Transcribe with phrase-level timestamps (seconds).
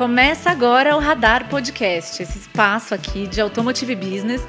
[0.00, 4.42] Começa agora o Radar Podcast, esse espaço aqui de Automotive Business,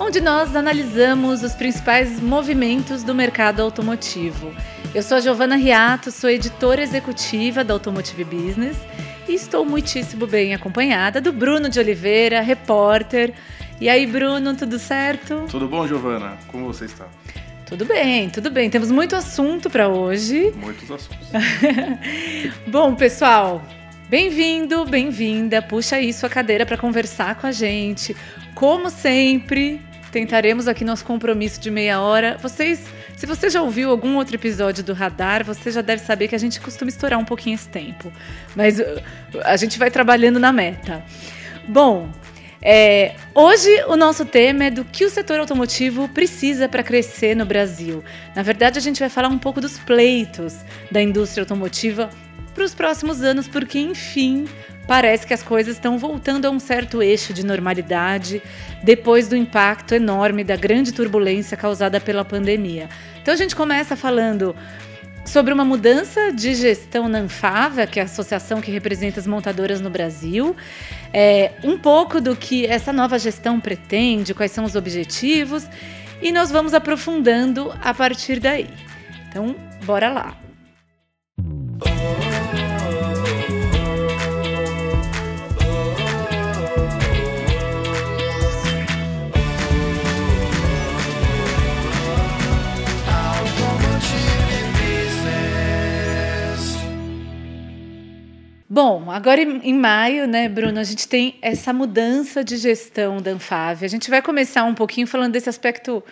[0.00, 4.52] onde nós analisamos os principais movimentos do mercado automotivo.
[4.92, 8.76] Eu sou a Giovana Riato, sou editora executiva da Automotive Business
[9.28, 13.32] e estou muitíssimo bem acompanhada do Bruno de Oliveira, repórter.
[13.80, 15.44] E aí, Bruno, tudo certo?
[15.48, 16.36] Tudo bom, Giovana?
[16.48, 17.06] Como você está?
[17.64, 18.68] Tudo bem, tudo bem.
[18.68, 20.52] Temos muito assunto para hoje.
[20.56, 21.28] Muitos assuntos.
[22.66, 23.60] Bom, pessoal,
[24.08, 25.60] bem-vindo, bem-vinda.
[25.60, 28.16] Puxa aí sua cadeira para conversar com a gente.
[28.54, 29.80] Como sempre,
[30.12, 32.38] tentaremos aqui nosso compromisso de meia hora.
[32.40, 32.84] Vocês,
[33.16, 36.38] se você já ouviu algum outro episódio do Radar, você já deve saber que a
[36.38, 38.12] gente costuma estourar um pouquinho esse tempo.
[38.54, 38.84] Mas uh,
[39.44, 41.04] a gente vai trabalhando na meta.
[41.66, 42.08] Bom,
[42.62, 47.44] é, hoje o nosso tema é do que o setor automotivo precisa para crescer no
[47.44, 48.02] Brasil.
[48.34, 52.08] Na verdade, a gente vai falar um pouco dos pleitos da indústria automotiva
[52.56, 54.48] para os próximos anos, porque enfim
[54.88, 58.40] parece que as coisas estão voltando a um certo eixo de normalidade
[58.82, 62.88] depois do impacto enorme da grande turbulência causada pela pandemia.
[63.20, 64.56] Então a gente começa falando
[65.26, 69.80] sobre uma mudança de gestão na Anfava, que é a associação que representa as montadoras
[69.80, 70.56] no Brasil,
[71.12, 75.68] é, um pouco do que essa nova gestão pretende, quais são os objetivos,
[76.22, 78.70] e nós vamos aprofundando a partir daí.
[79.28, 80.45] Então, bora lá.
[98.76, 103.86] Bom, agora em maio, né, Bruno, a gente tem essa mudança de gestão da Anfave.
[103.86, 106.04] A gente vai começar um pouquinho falando desse aspecto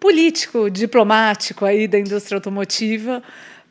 [0.00, 3.22] político, diplomático aí da indústria automotiva,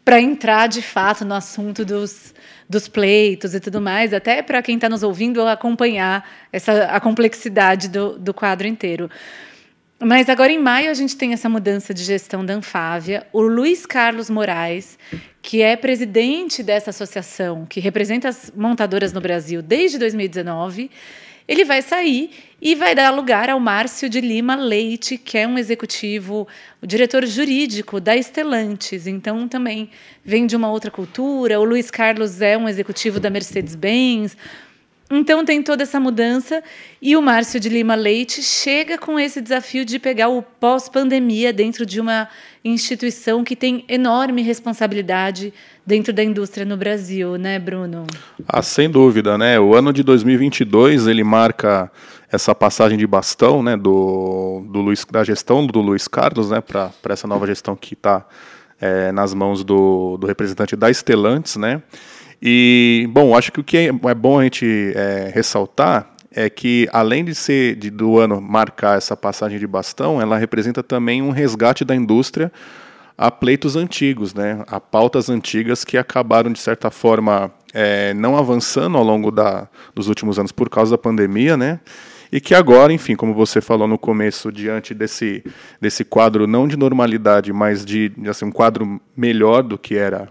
[0.06, 2.34] para entrar de fato no assunto dos,
[2.70, 7.90] dos pleitos e tudo mais, até para quem está nos ouvindo acompanhar essa, a complexidade
[7.90, 9.10] do, do quadro inteiro.
[10.02, 13.28] Mas agora em maio a gente tem essa mudança de gestão da Anfávia.
[13.34, 14.98] O Luiz Carlos Moraes,
[15.42, 20.90] que é presidente dessa associação, que representa as montadoras no Brasil desde 2019,
[21.46, 25.58] ele vai sair e vai dar lugar ao Márcio de Lima Leite, que é um
[25.58, 26.48] executivo,
[26.82, 29.06] o diretor jurídico da Estelantes.
[29.06, 29.90] Então também
[30.24, 31.60] vem de uma outra cultura.
[31.60, 34.38] O Luiz Carlos é um executivo da Mercedes-Benz
[35.10, 36.64] então tem toda essa mudança
[37.02, 41.86] e o Márcio de Lima Leite chega com esse desafio de pegar o pós-pandemia dentro
[41.86, 42.28] de uma
[42.64, 45.54] instituição que tem enorme responsabilidade
[45.86, 48.06] dentro da indústria no Brasil, né, Bruno?
[48.48, 49.60] Ah, sem dúvida, né?
[49.60, 51.92] O ano de 2022 ele marca
[52.32, 56.92] essa passagem de bastão, né, do, do Luiz, da gestão do Luiz Carlos, né, para
[57.10, 58.24] essa nova gestão que está
[58.80, 61.82] é, eh, nas mãos do, do representante da Estelantes, né?
[62.42, 66.88] E, bom, acho que o que é, é bom a gente é, ressaltar é que,
[66.94, 71.32] além de ser de, do ano marcar essa passagem de bastão, ela representa também um
[71.32, 72.52] resgate da indústria
[73.18, 78.98] a pleitos antigos, né, a pautas antigas que acabaram, de certa forma, é, não avançando
[78.98, 81.82] ao longo da, dos últimos anos por causa da pandemia, né,
[82.32, 85.44] e que agora, enfim, como você falou no começo, diante desse,
[85.82, 90.30] desse quadro não de normalidade, mas de assim, um quadro melhor do que era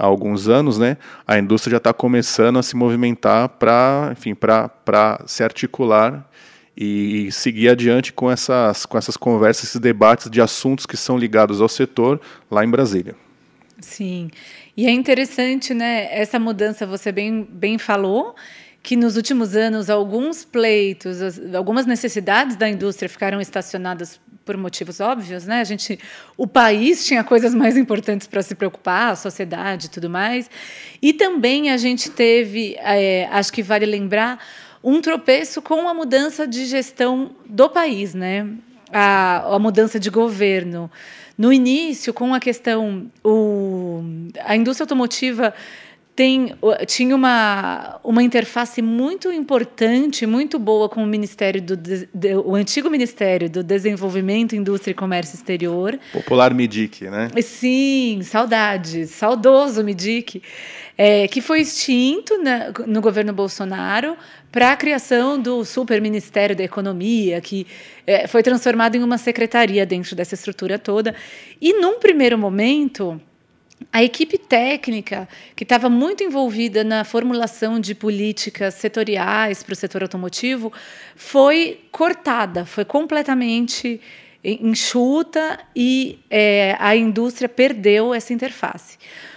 [0.00, 0.96] há alguns anos, né,
[1.26, 6.26] a indústria já está começando a se movimentar para, enfim, para se articular
[6.74, 11.60] e seguir adiante com essas, com essas conversas, esses debates de assuntos que são ligados
[11.60, 12.18] ao setor
[12.50, 13.14] lá em Brasília.
[13.78, 14.30] Sim,
[14.76, 18.34] e é interessante, né, essa mudança, você bem, bem falou,
[18.82, 21.18] que nos últimos anos alguns pleitos,
[21.54, 25.60] algumas necessidades da indústria ficaram estacionadas por motivos óbvios, né?
[25.60, 25.98] A gente,
[26.36, 30.50] o país tinha coisas mais importantes para se preocupar, a sociedade, e tudo mais.
[31.00, 34.42] E também a gente teve, é, acho que vale lembrar,
[34.82, 38.48] um tropeço com a mudança de gestão do país, né?
[38.90, 40.90] A, a mudança de governo.
[41.36, 44.02] No início, com a questão, o,
[44.44, 45.54] a indústria automotiva
[46.20, 46.54] tem,
[46.86, 52.06] tinha uma, uma interface muito importante, muito boa com o Ministério do de,
[52.44, 55.98] o antigo Ministério do Desenvolvimento, Indústria e Comércio Exterior.
[56.12, 57.30] Popular MIDIC, né?
[57.40, 60.42] Sim, saudades, saudoso MIDIC,
[60.98, 64.14] é, que foi extinto na, no governo Bolsonaro
[64.52, 67.66] para a criação do Super Ministério da Economia, que
[68.06, 71.14] é, foi transformado em uma secretaria dentro dessa estrutura toda.
[71.58, 73.18] E num primeiro momento
[73.92, 80.02] a equipe técnica, que estava muito envolvida na formulação de políticas setoriais para o setor
[80.02, 80.72] automotivo,
[81.16, 84.00] foi cortada, foi completamente
[84.44, 88.96] enxuta e é, a indústria perdeu essa interface.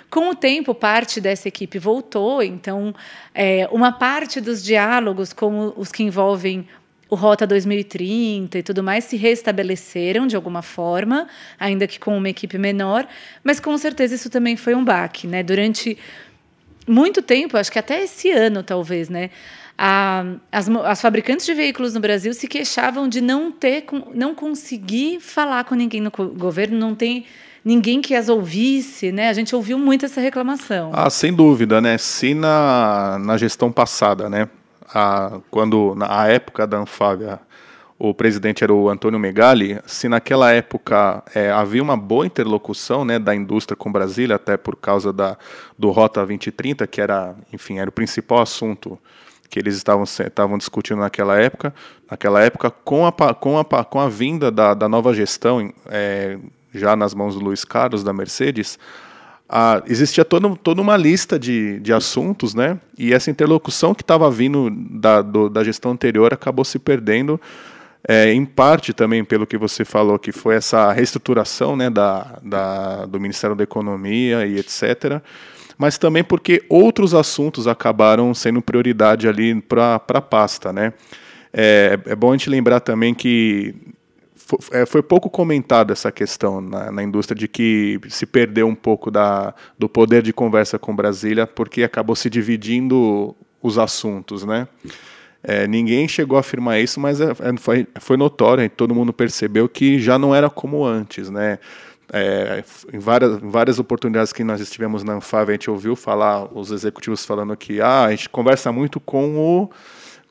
[0.09, 2.93] Com o tempo, parte dessa equipe voltou, então,
[3.33, 6.67] é, uma parte dos diálogos, como os que envolvem
[7.13, 11.27] o Rota 2030 e tudo mais se restabeleceram de alguma forma,
[11.59, 13.07] ainda que com uma equipe menor,
[13.43, 15.43] mas com certeza isso também foi um baque, né?
[15.43, 15.95] Durante
[16.87, 19.29] muito tempo, acho que até esse ano talvez, né?
[19.77, 25.19] A, as, as, fabricantes de veículos no Brasil se queixavam de não ter, não conseguir
[25.19, 27.25] falar com ninguém no governo, não tem
[27.63, 29.29] ninguém que as ouvisse, né?
[29.29, 30.89] A gente ouviu muito essa reclamação.
[30.93, 31.95] Ah, sem dúvida, né?
[31.99, 34.49] Se na, na gestão passada, né?
[34.93, 37.39] A, quando na época da Anfávia
[37.97, 43.17] o presidente era o Antônio Megali, se naquela época é, havia uma boa interlocução né,
[43.17, 45.37] da indústria com Brasília, até por causa da,
[45.79, 48.99] do Rota 2030, que era, enfim, era o principal assunto
[49.49, 51.73] que eles estavam, estavam discutindo naquela época,
[52.09, 56.37] naquela época com a, com a, com a vinda da, da nova gestão, é,
[56.73, 58.79] já nas mãos do Luiz Carlos, da Mercedes,
[59.47, 62.79] ah, existia toda, toda uma lista de, de assuntos, né?
[62.97, 67.39] E essa interlocução que estava vindo da, do, da gestão anterior acabou se perdendo,
[68.07, 73.05] é, em parte também pelo que você falou, que foi essa reestruturação né, da, da,
[73.05, 75.21] do Ministério da Economia e etc.
[75.77, 80.93] Mas também porque outros assuntos acabaram sendo prioridade ali para a pasta, né?
[81.51, 83.75] É, é bom a gente lembrar também que
[84.71, 89.09] é, foi pouco comentada essa questão na, na, indústria de que se perdeu um pouco
[89.09, 94.67] da, do poder de conversa com Brasília porque acabou se dividindo os assuntos, né?
[95.43, 99.67] É, ninguém chegou a afirmar isso, mas é, é foi, foi notório, todo mundo percebeu
[99.67, 101.59] que já não era como antes, né?
[102.11, 102.63] É,
[102.93, 106.71] em, várias, em várias oportunidades que nós estivemos na Anfave, a gente ouviu falar, os
[106.71, 109.69] executivos falando que ah, a gente conversa muito com o,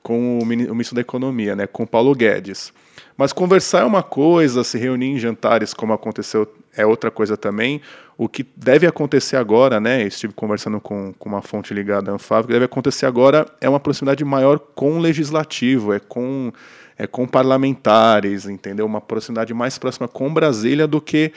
[0.02, 2.72] com o ministro da Economia, né, com o Paulo Guedes.
[3.16, 7.80] Mas conversar é uma coisa, se reunir em jantares, como aconteceu, é outra coisa também.
[8.16, 10.02] O que deve acontecer agora, né?
[10.02, 13.68] Estive conversando com, com uma fonte ligada à Anfávia, o que deve acontecer agora é
[13.68, 16.52] uma proximidade maior com o legislativo, é com,
[16.98, 18.86] é com parlamentares, entendeu?
[18.86, 21.32] Uma proximidade mais próxima com Brasília do que,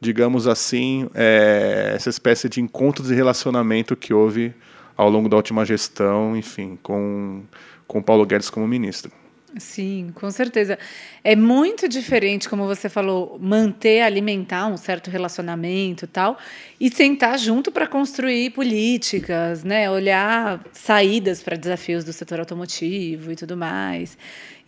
[0.00, 4.52] digamos assim, é, essa espécie de encontro de relacionamento que houve
[4.96, 7.42] ao longo da última gestão, enfim, com,
[7.90, 9.10] com Paulo Guedes como ministro.
[9.58, 10.78] Sim, com certeza.
[11.24, 16.38] É muito diferente, como você falou, manter, alimentar um certo relacionamento e tal,
[16.78, 19.90] e sentar junto para construir políticas, né?
[19.90, 24.16] olhar saídas para desafios do setor automotivo e tudo mais.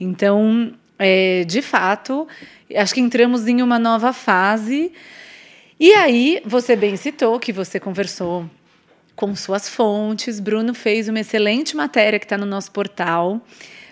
[0.00, 2.26] Então, é, de fato,
[2.74, 4.90] acho que entramos em uma nova fase.
[5.78, 8.50] E aí, você bem citou que você conversou
[9.14, 10.40] com suas fontes.
[10.40, 13.40] Bruno fez uma excelente matéria que está no nosso portal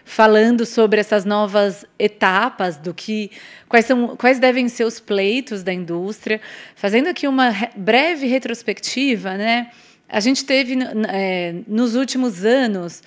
[0.04, 3.30] falando sobre essas novas etapas do que
[3.68, 6.40] quais são quais devem ser os pleitos da indústria,
[6.74, 9.70] fazendo aqui uma breve retrospectiva, né?
[10.08, 10.76] A gente teve
[11.08, 13.00] é, nos últimos anos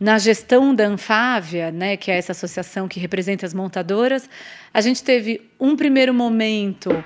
[0.00, 4.28] na gestão da Anfávia, né, que é essa associação que representa as montadoras,
[4.74, 7.04] a gente teve um primeiro momento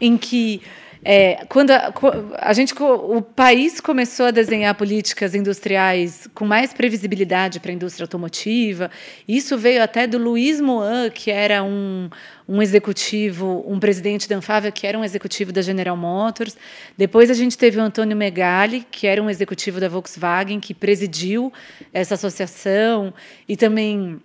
[0.00, 0.60] em que
[1.04, 1.92] é, quando a,
[2.38, 8.04] a, gente, o país começou a desenhar políticas industriais com mais previsibilidade para a indústria
[8.04, 8.88] automotiva,
[9.26, 12.08] isso veio até do Luiz Moan, que era um,
[12.48, 16.56] um executivo, um presidente da Anfávia, que era um executivo da General Motors.
[16.96, 21.52] Depois a gente teve o Antônio Megali, que era um executivo da Volkswagen, que presidiu
[21.92, 23.12] essa associação
[23.48, 24.20] e também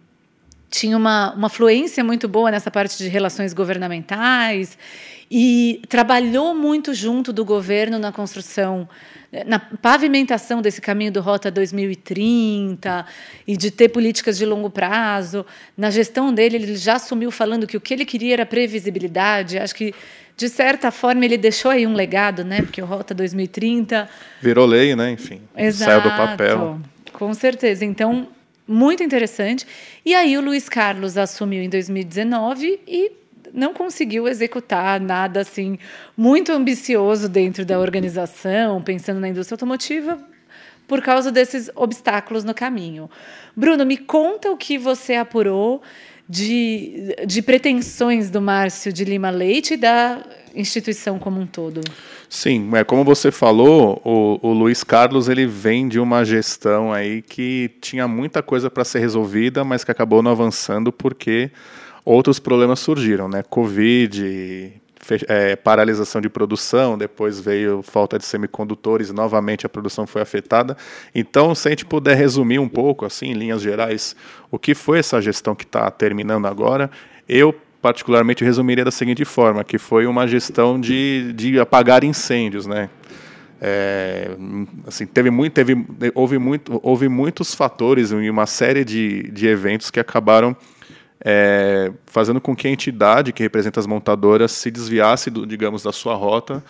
[0.70, 4.78] tinha uma, uma fluência muito boa nessa parte de relações governamentais
[5.30, 8.88] e trabalhou muito junto do governo na construção,
[9.46, 13.06] na pavimentação desse caminho do Rota 2030
[13.46, 15.46] e de ter políticas de longo prazo.
[15.76, 19.58] Na gestão dele, ele já assumiu falando que o que ele queria era previsibilidade.
[19.58, 19.94] Acho que,
[20.36, 22.62] de certa forma, ele deixou aí um legado, né?
[22.62, 24.10] porque o Rota 2030.
[24.42, 25.12] Virou lei, né?
[25.12, 26.80] Enfim, Exato, saiu do papel.
[27.12, 27.84] Com certeza.
[27.84, 28.30] Então,
[28.68, 29.66] muito interessante.
[30.06, 33.12] E aí o Luiz Carlos assumiu em 2019 e
[33.54, 35.80] não conseguiu executar nada assim
[36.16, 40.20] muito ambicioso dentro da organização, pensando na indústria automotiva,
[40.88, 43.10] por causa desses obstáculos no caminho.
[43.56, 45.82] Bruno, me conta o que você apurou
[46.30, 50.22] de, de pretensões do Márcio de Lima Leite e da
[50.54, 51.82] instituição como um todo.
[52.30, 57.22] Sim, é como você falou, o, o Luiz Carlos ele vem de uma gestão aí
[57.22, 61.50] que tinha muita coisa para ser resolvida, mas que acabou não avançando porque
[62.04, 63.44] outros problemas surgiram, né?
[63.44, 64.74] Covid,
[65.28, 70.76] é, paralisação de produção, depois veio falta de semicondutores, novamente a produção foi afetada.
[71.14, 74.16] Então, se a gente puder resumir um pouco, assim, em linhas gerais,
[74.52, 76.90] o que foi essa gestão que está terminando agora,
[77.28, 82.90] eu particularmente resumiria da seguinte forma, que foi uma gestão de, de apagar incêndios, né?
[83.62, 84.30] é,
[84.86, 89.90] assim, teve muito, teve, houve, muito, houve muitos fatores e uma série de, de eventos
[89.90, 90.56] que acabaram
[91.24, 95.92] é, fazendo com que a entidade que representa as montadoras se desviasse, do, digamos, da
[95.92, 96.64] sua rota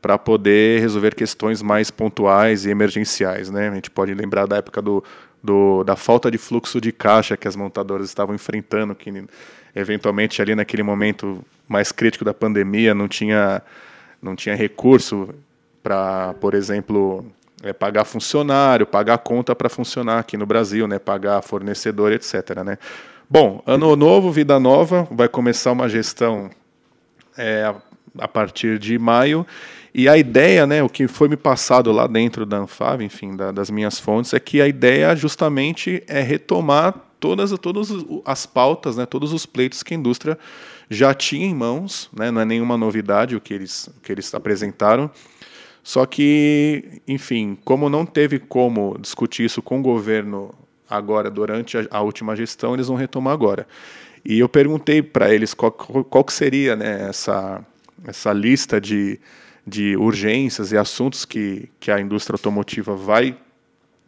[0.00, 3.50] para poder resolver questões mais pontuais e emergenciais.
[3.50, 3.68] Né?
[3.68, 5.02] A gente pode lembrar da época do,
[5.42, 9.24] do, da falta de fluxo de caixa que as montadoras estavam enfrentando, que
[9.74, 13.62] eventualmente ali naquele momento mais crítico da pandemia não tinha,
[14.20, 15.28] não tinha recurso
[15.82, 17.24] para, por exemplo,
[17.62, 22.62] é, pagar funcionário, pagar conta para funcionar aqui no Brasil, né, pagar fornecedor, etc.
[22.64, 22.76] Né?
[23.34, 26.50] Bom, ano novo, vida nova, vai começar uma gestão
[27.34, 27.74] é,
[28.18, 29.46] a partir de maio.
[29.94, 33.50] E a ideia, né, o que foi me passado lá dentro da Anfav, enfim, da,
[33.50, 37.88] das minhas fontes, é que a ideia justamente é retomar todas, todas
[38.26, 40.38] as pautas, né, todos os pleitos que a indústria
[40.90, 44.34] já tinha em mãos, né, não é nenhuma novidade o que eles, o que eles
[44.34, 45.10] apresentaram,
[45.82, 50.54] só que, enfim, como não teve como discutir isso com o governo
[50.88, 53.66] agora, durante a, a última gestão, eles vão retomar agora.
[54.24, 57.64] E eu perguntei para eles qual, qual que seria né, essa,
[58.06, 59.18] essa lista de,
[59.66, 63.36] de urgências e assuntos que, que a indústria automotiva vai,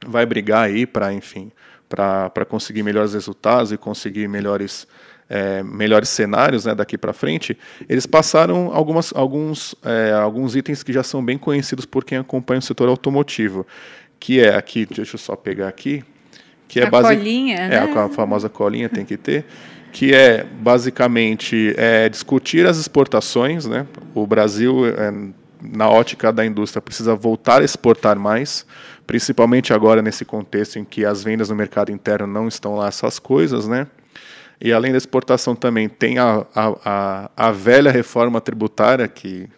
[0.06, 1.50] vai brigar aí para, enfim,
[1.88, 4.86] para conseguir melhores resultados e conseguir melhores
[5.28, 7.56] é, melhores cenários né, daqui para frente,
[7.88, 12.58] eles passaram algumas, alguns, é, alguns itens que já são bem conhecidos por quem acompanha
[12.58, 13.66] o setor automotivo,
[14.20, 16.04] que é aqui, deixa eu só pegar aqui,
[16.68, 17.16] que é a base...
[17.16, 17.78] colinha, é, né?
[17.78, 19.44] a famosa colinha tem que ter,
[19.92, 23.86] que é basicamente é, discutir as exportações, né?
[24.14, 25.12] O Brasil é,
[25.62, 28.66] na ótica da indústria precisa voltar a exportar mais,
[29.06, 33.18] principalmente agora nesse contexto em que as vendas no mercado interno não estão lá essas
[33.18, 33.86] coisas, né?
[34.60, 39.48] E além da exportação também tem a, a, a, a velha reforma tributária, que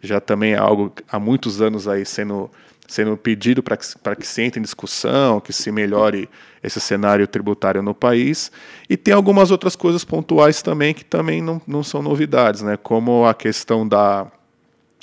[0.00, 2.50] já também é algo há muitos anos aí sendo,
[2.88, 3.86] sendo pedido para que,
[4.18, 6.28] que se entre em discussão, que se melhore
[6.64, 8.50] esse cenário tributário no país.
[8.88, 12.78] E tem algumas outras coisas pontuais também que também não, não são novidades, né?
[12.78, 14.26] como a questão da,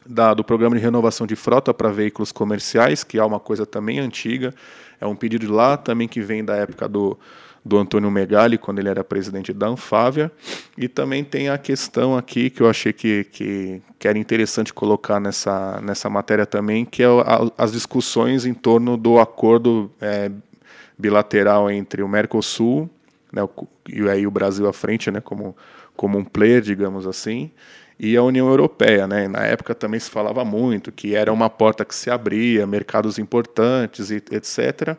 [0.04, 4.00] da, do programa de renovação de frota para veículos comerciais, que é uma coisa também
[4.00, 4.52] antiga,
[5.00, 7.16] é um pedido lá também que vem da época do,
[7.66, 10.32] do Antônio Megali, quando ele era presidente da Anfávia.
[10.78, 15.20] E também tem a questão aqui que eu achei que, que, que era interessante colocar
[15.20, 20.32] nessa, nessa matéria também, que é a, as discussões em torno do acordo é,
[20.98, 22.90] bilateral entre o Mercosul
[23.36, 23.42] né,
[23.90, 25.56] e aí o Brasil à frente, né, como,
[25.96, 27.52] como um player, digamos assim,
[28.00, 29.08] e a União Europeia.
[29.08, 29.28] Né?
[29.28, 34.10] Na época também se falava muito que era uma porta que se abria, mercados importantes,
[34.10, 34.98] e etc.,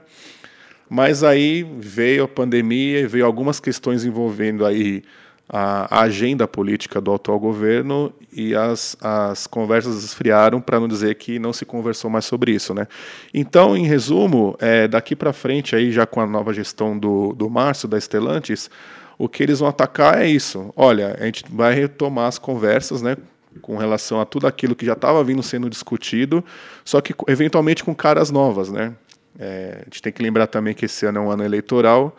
[0.88, 5.02] mas aí veio a pandemia e veio algumas questões envolvendo aí
[5.48, 11.38] a, agenda política do atual governo e as, as conversas esfriaram, para não dizer que
[11.38, 12.74] não se conversou mais sobre isso.
[12.74, 12.86] Né?
[13.32, 17.48] Então, em resumo, é, daqui para frente, aí, já com a nova gestão do, do
[17.48, 18.70] Márcio, da Estelantes,
[19.18, 20.72] o que eles vão atacar é isso.
[20.76, 23.16] Olha, a gente vai retomar as conversas né,
[23.62, 26.44] com relação a tudo aquilo que já estava vindo sendo discutido,
[26.84, 28.70] só que eventualmente com caras novas.
[28.70, 28.92] Né?
[29.38, 32.16] É, a gente tem que lembrar também que esse ano é um ano eleitoral.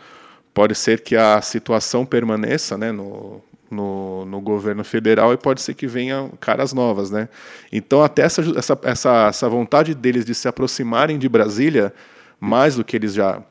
[0.53, 5.73] Pode ser que a situação permaneça né, no, no, no, governo federal e pode ser
[5.73, 7.11] que venham caras novas.
[7.11, 7.29] Né?
[7.71, 11.93] Então, até essa, essa, essa, essa vontade deles de se aproximarem de Brasília,
[12.39, 13.41] mais do que eles já,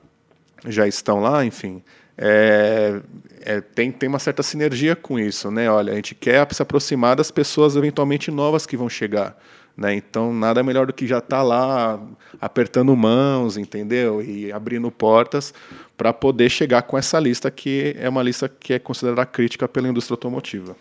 [0.67, 1.83] já estão lá, enfim,
[2.19, 3.01] é,
[3.41, 5.51] é, tem, tem uma certa sinergia com isso.
[5.51, 5.71] Né?
[5.71, 9.37] Olha, a gente quer se aproximar das pessoas eventualmente novas que vão chegar.
[9.77, 9.95] Né?
[9.95, 12.01] Então, nada melhor do que já estar tá lá
[12.41, 14.23] apertando mãos, entendeu?
[14.23, 15.53] E abrindo portas
[15.97, 19.89] para poder chegar com essa lista que é uma lista que é considerada crítica pela
[19.89, 20.75] indústria automotiva.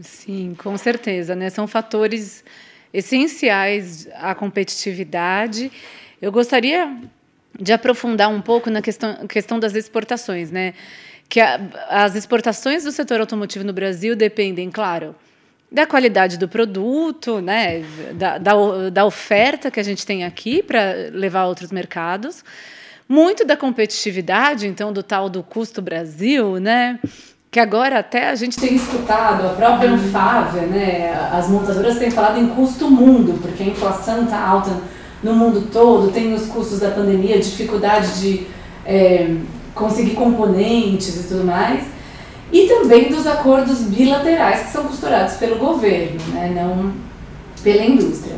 [0.00, 1.34] Sim, com certeza.
[1.34, 1.48] Né?
[1.48, 2.44] São fatores
[2.92, 5.72] essenciais à competitividade.
[6.20, 6.94] Eu gostaria
[7.58, 10.74] de aprofundar um pouco na questão, questão das exportações, né?
[11.28, 15.14] Que a, as exportações do setor automotivo no Brasil dependem, claro,
[15.72, 18.52] da qualidade do produto, né, da, da,
[18.90, 20.80] da oferta que a gente tem aqui para
[21.12, 22.44] levar a outros mercados,
[23.08, 27.00] muito da competitividade, então, do tal do custo Brasil, né,
[27.50, 32.38] que agora até a gente tem escutado, a própria Anfávia, né, as montadoras têm falado
[32.38, 34.70] em custo mundo, porque a inflação está alta
[35.22, 38.46] no mundo todo, tem os custos da pandemia, dificuldade de
[38.84, 39.36] é,
[39.74, 42.01] conseguir componentes e tudo mais
[42.52, 46.92] e também dos acordos bilaterais que são costurados pelo governo, né, não
[47.64, 48.36] pela indústria.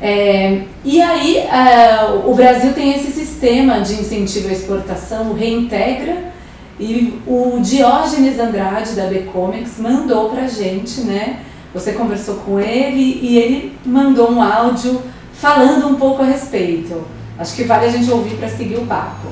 [0.00, 6.30] É, e aí uh, o Brasil tem esse sistema de incentivo à exportação, o Reintegra,
[6.78, 11.40] e o Diógenes Andrade da Becomex mandou para gente, né?
[11.74, 15.02] Você conversou com ele e ele mandou um áudio
[15.34, 17.04] falando um pouco a respeito.
[17.38, 19.28] Acho que vale a gente ouvir para seguir o papo.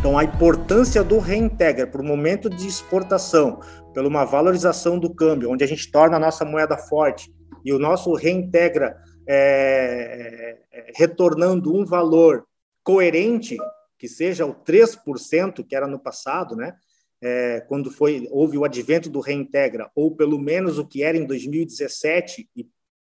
[0.00, 3.60] Então, a importância do reintegra para o momento de exportação,
[3.92, 7.30] pela uma valorização do câmbio, onde a gente torna a nossa moeda forte
[7.62, 8.96] e o nosso reintegra
[9.28, 12.46] é, é, retornando um valor
[12.82, 13.58] coerente,
[13.98, 16.74] que seja o 3%, que era no passado, né?
[17.20, 21.26] É, quando foi houve o advento do reintegra, ou pelo menos o que era em
[21.26, 22.66] 2017 e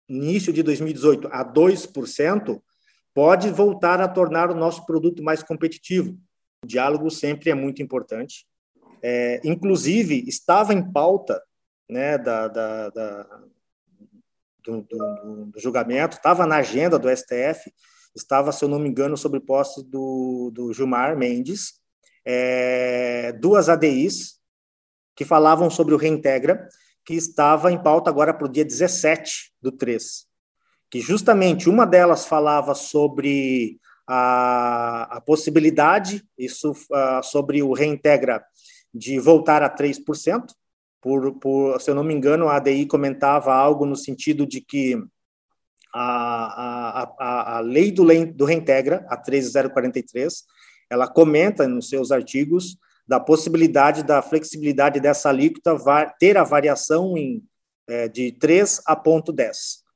[0.07, 2.61] início de 2018 a 2%,
[3.13, 6.17] pode voltar a tornar o nosso produto mais competitivo.
[6.63, 8.47] O diálogo sempre é muito importante.
[9.01, 11.41] É, inclusive, estava em pauta
[11.89, 13.23] né, da, da, da
[14.63, 17.71] do, do, do, julgamento, estava na agenda do STF,
[18.15, 21.79] estava, se eu não me engano, sobre posse do, do Gilmar Mendes,
[22.25, 24.37] é, duas ADIs
[25.15, 26.67] que falavam sobre o Reintegra,
[27.05, 30.27] que estava em pauta agora para o dia 17 do 3,
[30.91, 38.43] que justamente uma delas falava sobre a, a possibilidade, isso uh, sobre o Reintegra
[38.93, 40.45] de voltar a 3%,
[41.01, 44.97] por, por, se eu não me engano, a ADI comentava algo no sentido de que
[45.93, 50.43] a, a, a, a lei do, do Reintegra, a 13043,
[50.89, 55.77] ela comenta nos seus artigos da possibilidade da flexibilidade dessa alíquota
[56.19, 57.43] ter a variação em,
[57.87, 59.86] é, de 3 a ponto 10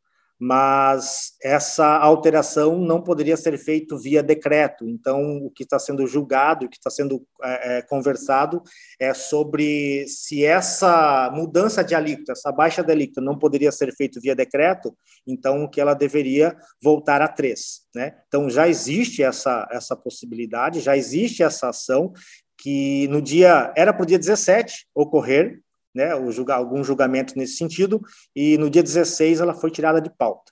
[0.44, 4.90] mas essa alteração não poderia ser feita via decreto.
[4.90, 8.64] Então, o que está sendo julgado, o que está sendo é, é, conversado
[9.00, 14.20] é sobre se essa mudança de alíquota, essa baixa de alíquota não poderia ser feita
[14.20, 17.82] via decreto, então que ela deveria voltar a 3.
[17.94, 18.16] Né?
[18.28, 22.14] Então, já existe essa, essa possibilidade, já existe essa ação
[22.58, 25.60] que no dia, era para o dia 17 ocorrer,
[25.94, 28.02] né, o julga, algum julgamento nesse sentido,
[28.36, 30.52] e no dia 16 ela foi tirada de pauta.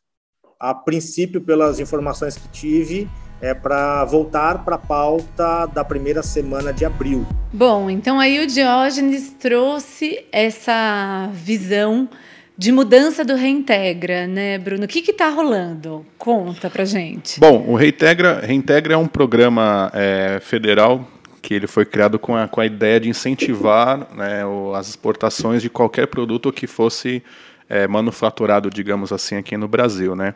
[0.59, 3.09] A princípio, pelas informações que tive,
[3.41, 7.25] é para voltar para a pauta da primeira semana de abril.
[7.53, 12.09] Bom, então aí o Diógenes trouxe essa visão
[12.57, 14.83] de mudança do Reintegra, né, Bruno?
[14.83, 16.05] O que está rolando?
[16.17, 17.39] Conta para gente.
[17.39, 21.07] Bom, o Reintegra, Reintegra é um programa é, federal
[21.41, 24.41] que ele foi criado com a, com a ideia de incentivar né,
[24.75, 27.23] as exportações de qualquer produto que fosse
[27.67, 30.15] é, manufaturado, digamos assim, aqui no Brasil.
[30.15, 30.35] Né?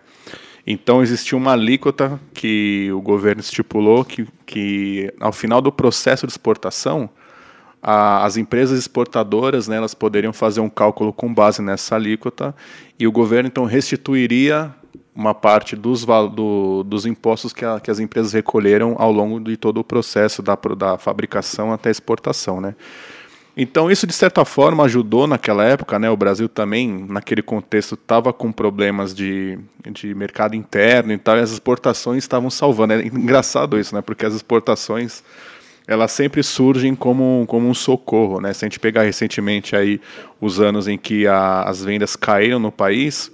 [0.66, 6.32] Então existia uma alíquota que o governo estipulou que, que ao final do processo de
[6.32, 7.10] exportação,
[7.82, 12.56] a, as empresas exportadoras né, elas poderiam fazer um cálculo com base nessa alíquota
[12.98, 14.74] e o governo então restituiria
[15.16, 19.56] uma parte dos, do, dos impostos que, a, que, as empresas recolheram ao longo de
[19.56, 22.76] todo o processo da, da fabricação até exportação, né?
[23.56, 26.10] Então isso de certa forma ajudou naquela época, né?
[26.10, 29.60] O Brasil também naquele contexto estava com problemas de,
[29.92, 32.94] de mercado interno e tal, e as exportações estavam salvando.
[32.94, 34.02] É engraçado isso, né?
[34.02, 35.24] Porque as exportações
[35.86, 38.54] elas sempre surgem como, como um socorro, né?
[38.54, 40.02] Se a gente pegar recentemente aí
[40.42, 43.32] os anos em que a, as vendas caíram no país,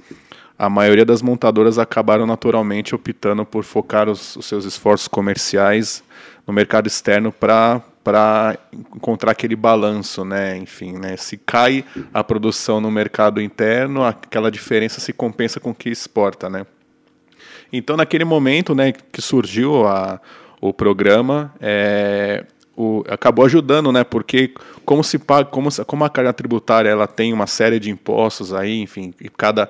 [0.60, 6.04] a maioria das montadoras acabaram naturalmente optando por focar os, os seus esforços comerciais
[6.46, 10.58] no mercado externo para para encontrar aquele balanço, né?
[10.58, 11.16] Enfim, né?
[11.16, 16.50] Se cai a produção no mercado interno, aquela diferença se compensa com o que exporta,
[16.50, 16.66] né?
[17.72, 20.20] Então, naquele momento, né, que surgiu a,
[20.60, 22.46] o programa, é,
[22.76, 24.04] o, acabou ajudando, né?
[24.04, 28.54] Porque como se paga, como, como a carga tributária ela tem uma série de impostos
[28.54, 29.70] aí, enfim, e cada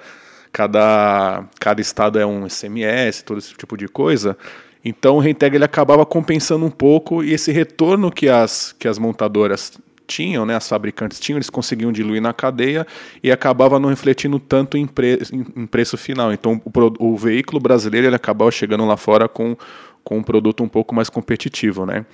[0.51, 4.37] cada, cada estado é um SMS, todo esse tipo de coisa.
[4.83, 8.97] Então o Renteg ele acabava compensando um pouco e esse retorno que as, que as
[8.97, 9.73] montadoras
[10.07, 12.87] tinham, né, as fabricantes tinham, eles conseguiam diluir na cadeia
[13.21, 16.33] e acabava não refletindo tanto em, pre, em preço final.
[16.33, 19.55] Então o, o, veículo brasileiro ele acabava chegando lá fora com,
[20.03, 22.05] com um produto um pouco mais competitivo, né?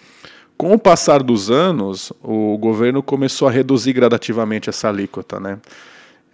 [0.57, 5.59] Com o passar dos anos, o governo começou a reduzir gradativamente essa alíquota, né?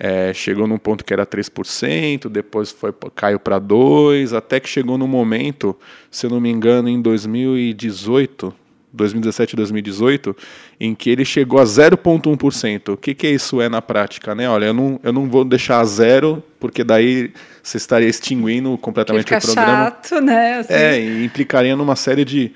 [0.04, 4.98] É, chegou num ponto que era 3%, depois foi, caiu para 2%, até que chegou
[4.98, 5.78] num momento,
[6.10, 8.52] se eu não me engano, em 2018,
[8.92, 10.36] 2017 2018,
[10.80, 12.94] em que ele chegou a 0,1%.
[12.94, 14.34] O que, que isso é na prática?
[14.34, 14.50] Né?
[14.50, 19.32] Olha, eu não, eu não vou deixar a zero, porque daí você estaria extinguindo completamente
[19.32, 19.86] o programa.
[19.86, 20.54] chato, né?
[20.56, 20.74] Assim.
[20.74, 22.52] É, e implicaria numa série de,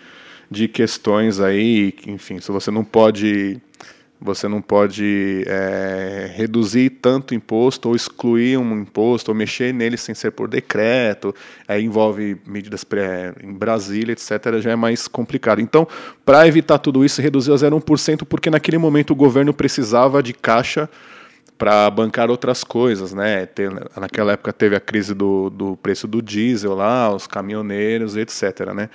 [0.50, 3.62] de questões aí, enfim, se você não pode
[4.20, 10.16] você não pode é, reduzir tanto imposto ou excluir um imposto ou mexer nele sem
[10.16, 11.36] ser por decreto.
[11.68, 14.60] Aí envolve medidas pré, em Brasília, etc.
[14.60, 15.60] Já é mais complicado.
[15.60, 15.88] Então,
[16.24, 20.90] para evitar tudo isso, reduziu a 0,1% porque naquele momento o governo precisava de caixa
[21.58, 23.48] para bancar outras coisas, né?
[23.96, 28.74] Naquela época teve a crise do, do preço do diesel lá, os caminhoneiros, etc.
[28.74, 28.90] Né?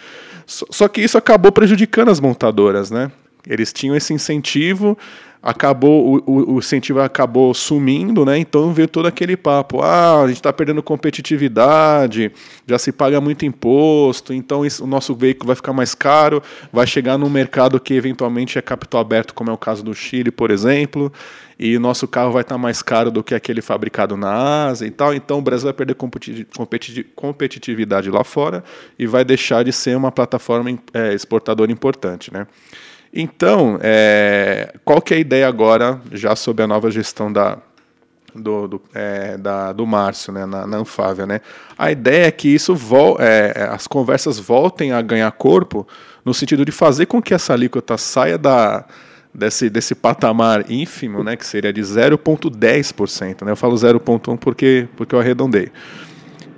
[0.46, 3.10] Só que isso acabou prejudicando as montadoras, né?
[3.46, 4.96] Eles tinham esse incentivo,
[5.42, 8.38] acabou o, o, incentivo acabou sumindo, né?
[8.38, 12.30] Então veio todo aquele papo, ah, a gente está perdendo competitividade,
[12.66, 16.86] já se paga muito imposto, então isso, o nosso veículo vai ficar mais caro, vai
[16.86, 20.50] chegar num mercado que eventualmente é capital aberto, como é o caso do Chile, por
[20.50, 21.10] exemplo,
[21.58, 24.86] e o nosso carro vai estar tá mais caro do que aquele fabricado na Ásia
[24.86, 25.12] e tal.
[25.12, 25.94] Então o Brasil vai perder
[27.14, 28.64] competitividade lá fora
[28.98, 32.46] e vai deixar de ser uma plataforma é, exportadora importante, né?
[33.12, 37.58] Então, é, qual que é a ideia agora, já sobre a nova gestão da,
[38.34, 41.40] do, do, é, da, do Márcio, né, na, na Anfávia, né?
[41.76, 45.86] A ideia é que isso vol é, as conversas voltem a ganhar corpo
[46.24, 48.84] no sentido de fazer com que essa alíquota saia da,
[49.34, 53.44] desse, desse patamar ínfimo, né, que seria de 0,10%.
[53.44, 53.52] Né?
[53.52, 55.70] Eu falo 0,1% porque, porque eu arredondei.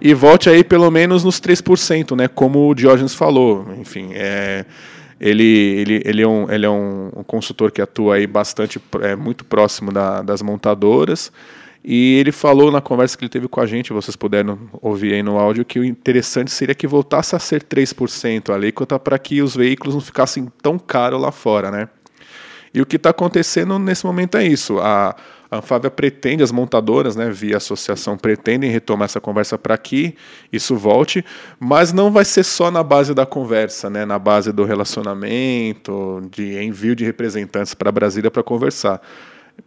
[0.00, 3.68] E volte aí pelo menos nos 3%, né, como o Diógenes falou.
[3.78, 4.64] Enfim, é,
[5.22, 9.14] ele, ele, ele é, um, ele é um, um consultor que atua aí bastante, é,
[9.14, 11.30] muito próximo da, das montadoras.
[11.84, 15.22] E ele falou na conversa que ele teve com a gente, vocês puderam ouvir aí
[15.22, 19.40] no áudio, que o interessante seria que voltasse a ser 3% a alíquota para que
[19.40, 21.88] os veículos não ficassem tão caros lá fora, né?
[22.74, 24.78] E o que está acontecendo nesse momento é isso.
[24.80, 25.14] A,
[25.52, 30.14] a Anfávia pretende, as montadoras, né, via associação, pretendem retomar essa conversa para que
[30.50, 31.22] isso volte,
[31.60, 36.58] mas não vai ser só na base da conversa, né, na base do relacionamento, de
[36.58, 39.02] envio de representantes para Brasília para conversar.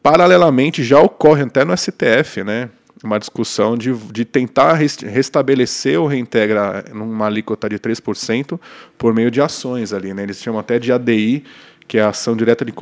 [0.02, 2.72] Paralelamente, já ocorre até no STF, né,
[3.04, 8.60] uma discussão de, de tentar restabelecer o reintegra numa alíquota de 3%
[8.98, 10.16] por meio de ações ali.
[10.16, 10.24] Né?
[10.24, 11.44] Eles chamam até de ADI,
[11.88, 12.74] que é a ação direta de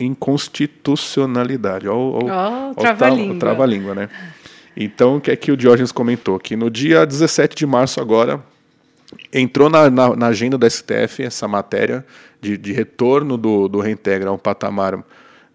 [0.00, 1.88] inconstitucionalidade.
[1.88, 3.38] Olha o, trava-língua.
[3.38, 4.08] Trava né?
[4.76, 6.38] Então, o que é que o Diógenes comentou?
[6.38, 8.42] Que no dia 17 de março agora,
[9.32, 12.04] entrou na, na, na agenda do STF essa matéria
[12.40, 15.02] de, de retorno do, do reintegra a um patamar,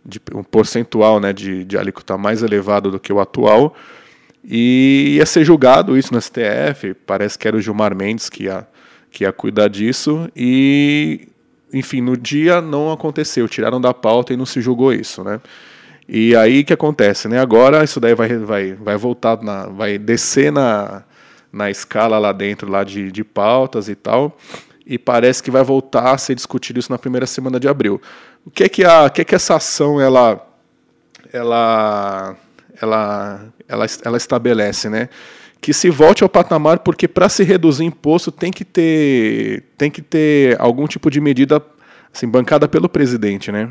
[0.05, 3.75] de, um percentual né, de, de alíquota mais elevado do que o atual,
[4.43, 8.67] e ia ser julgado isso no STF, parece que era o Gilmar Mendes que ia,
[9.09, 11.29] que ia cuidar disso, e
[11.73, 15.41] enfim, no dia não aconteceu, tiraram da pauta e não se julgou isso, né?
[16.07, 17.39] E aí que acontece, né?
[17.39, 21.03] Agora isso daí vai, vai, vai voltar, na, vai descer na,
[21.51, 24.37] na escala lá dentro lá de, de pautas e tal,
[24.85, 28.01] e parece que vai voltar a ser discutido isso na primeira semana de abril.
[28.45, 30.45] O que é que, a, que, é que essa ação ela,
[31.31, 32.35] ela,
[32.81, 35.09] ela, ela, ela estabelece, né?
[35.63, 40.01] Que se volte ao patamar, porque para se reduzir imposto tem que ter, tem que
[40.01, 41.63] ter algum tipo de medida
[42.13, 43.69] assim, bancada pelo presidente, né?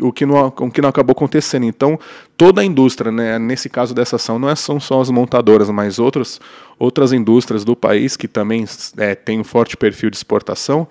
[0.00, 1.64] O que, não, o que não acabou acontecendo.
[1.64, 1.98] Então,
[2.36, 5.98] toda a indústria, né, nesse caso dessa ação, não é, são só as montadoras, mas
[5.98, 6.40] outros,
[6.78, 8.64] outras indústrias do país que também
[8.96, 10.86] é, têm um forte perfil de exportação,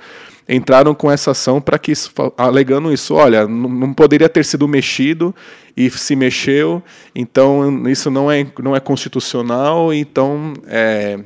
[0.47, 1.93] entraram com essa ação para que,
[2.37, 5.35] alegando isso, olha, não poderia ter sido mexido
[5.75, 6.81] e se mexeu,
[7.13, 11.19] então isso não é, não é constitucional, então é,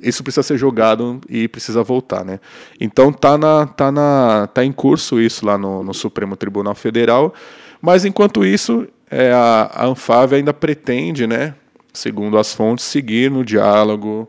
[0.00, 2.40] isso precisa ser jogado e precisa voltar, né?
[2.80, 7.34] Então tá na tá na tá em curso isso lá no, no Supremo Tribunal Federal,
[7.80, 11.54] mas enquanto isso é, a, a Anfávia ainda pretende, né,
[11.92, 14.28] segundo as fontes, seguir no diálogo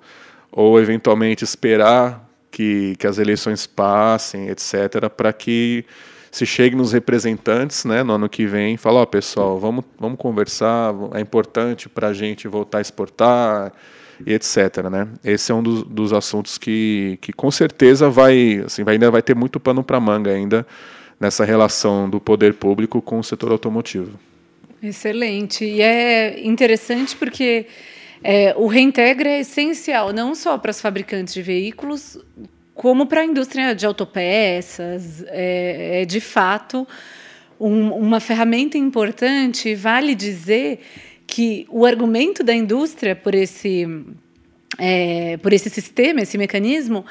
[0.51, 5.85] ou eventualmente esperar que, que as eleições passem, etc., para que
[6.29, 10.17] se chegue nos representantes né, no ano que vem e ó, oh, pessoal, vamos, vamos
[10.17, 13.71] conversar, é importante para a gente voltar a exportar
[14.25, 14.89] e etc.
[14.91, 15.07] Né?
[15.23, 19.21] Esse é um dos, dos assuntos que, que com certeza vai, assim, vai, ainda vai
[19.21, 20.65] ter muito pano para manga ainda
[21.19, 24.19] nessa relação do poder público com o setor automotivo.
[24.81, 25.63] Excelente.
[25.63, 27.65] E é interessante porque
[28.21, 32.17] é, o reintegra é essencial não só para os fabricantes de veículos,
[32.73, 35.23] como para a indústria de autopeças.
[35.27, 36.85] É, é de fato
[37.59, 39.73] um, uma ferramenta importante.
[39.75, 40.81] Vale dizer
[41.33, 43.87] que o argumento da indústria por esse,
[44.77, 47.03] é, por esse sistema, esse mecanismo,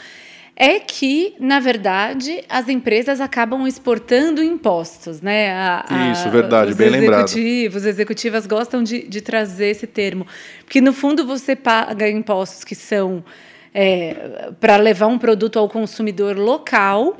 [0.54, 5.50] é que, na verdade, as empresas acabam exportando impostos, né?
[5.50, 7.26] A, a, Isso, verdade, bem lembrado.
[7.26, 10.24] Os executivos, executivas gostam de, de trazer esse termo.
[10.64, 13.24] Porque, no fundo, você paga impostos que são
[13.74, 17.16] é, para levar um produto ao consumidor local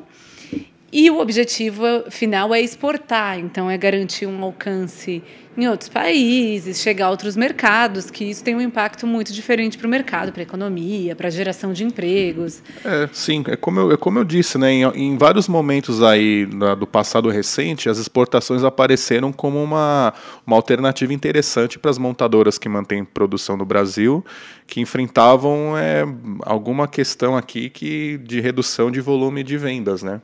[0.93, 5.21] e o objetivo final é exportar, então é garantir um alcance
[5.57, 9.87] em outros países, chegar a outros mercados, que isso tem um impacto muito diferente para
[9.87, 12.63] o mercado, para a economia, para a geração de empregos.
[12.85, 14.73] É, sim, é como eu, é como eu disse, né?
[14.73, 20.15] Em, em vários momentos aí na, do passado recente, as exportações apareceram como uma,
[20.47, 24.25] uma alternativa interessante para as montadoras que mantêm produção no Brasil,
[24.67, 26.03] que enfrentavam é,
[26.41, 30.21] alguma questão aqui que, de redução de volume de vendas, né?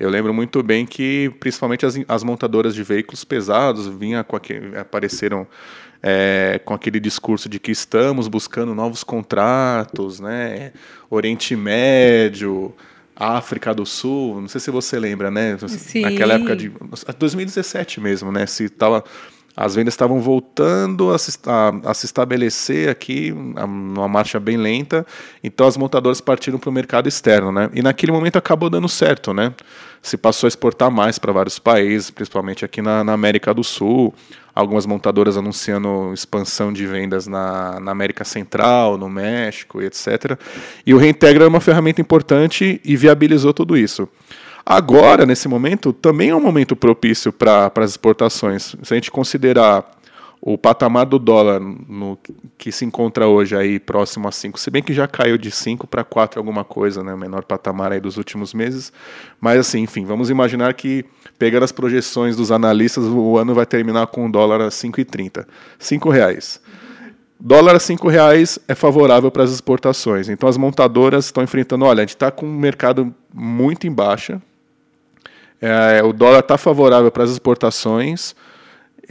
[0.00, 4.78] Eu lembro muito bem que, principalmente as, as montadoras de veículos pesados, vinha com aquele,
[4.78, 5.46] apareceram
[6.02, 10.72] é, com aquele discurso de que estamos buscando novos contratos, né?
[11.10, 12.74] Oriente Médio,
[13.14, 15.58] África do Sul, não sei se você lembra, né?
[15.68, 16.00] Sim.
[16.00, 16.72] Naquela época de
[17.18, 18.46] 2017 mesmo, né?
[18.46, 19.04] Se tava
[19.60, 25.06] as vendas estavam voltando a se, a, a se estabelecer aqui, numa marcha bem lenta,
[25.44, 27.68] então as montadoras partiram para o mercado externo, né?
[27.74, 29.52] E naquele momento acabou dando certo, né?
[30.00, 34.14] Se passou a exportar mais para vários países, principalmente aqui na, na, América do Sul,
[34.54, 40.38] algumas montadoras anunciando expansão de vendas na, na América Central, no México, etc.
[40.86, 44.08] E o Reintegra é uma ferramenta importante e viabilizou tudo isso.
[44.72, 48.76] Agora, nesse momento, também é um momento propício para as exportações.
[48.80, 49.84] Se a gente considerar
[50.40, 52.16] o patamar do dólar no,
[52.56, 55.88] que se encontra hoje aí próximo a 5, se bem que já caiu de 5
[55.88, 58.92] para 4 alguma coisa, né, o menor patamar aí dos últimos meses,
[59.40, 61.04] mas assim, enfim, vamos imaginar que
[61.36, 65.48] pegando as projeções dos analistas, o ano vai terminar com o dólar a 5,30,
[65.80, 66.60] 5 reais.
[67.40, 72.02] Dólar a 5 reais é favorável para as exportações, então as montadoras estão enfrentando, olha,
[72.02, 74.40] a gente está com um mercado muito em baixa,
[75.60, 78.34] é, o dólar está favorável para as exportações.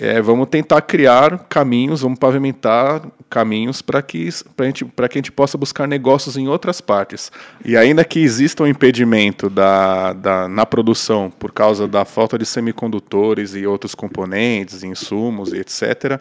[0.01, 5.85] É, vamos tentar criar caminhos, vamos pavimentar caminhos para que, que a gente possa buscar
[5.87, 7.29] negócios em outras partes.
[7.65, 12.45] E ainda que exista um impedimento da, da, na produção por causa da falta de
[12.45, 16.19] semicondutores e outros componentes, insumos e etc.,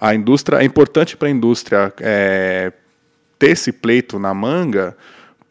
[0.00, 2.72] a indústria, é importante para a indústria é,
[3.38, 4.96] ter esse pleito na manga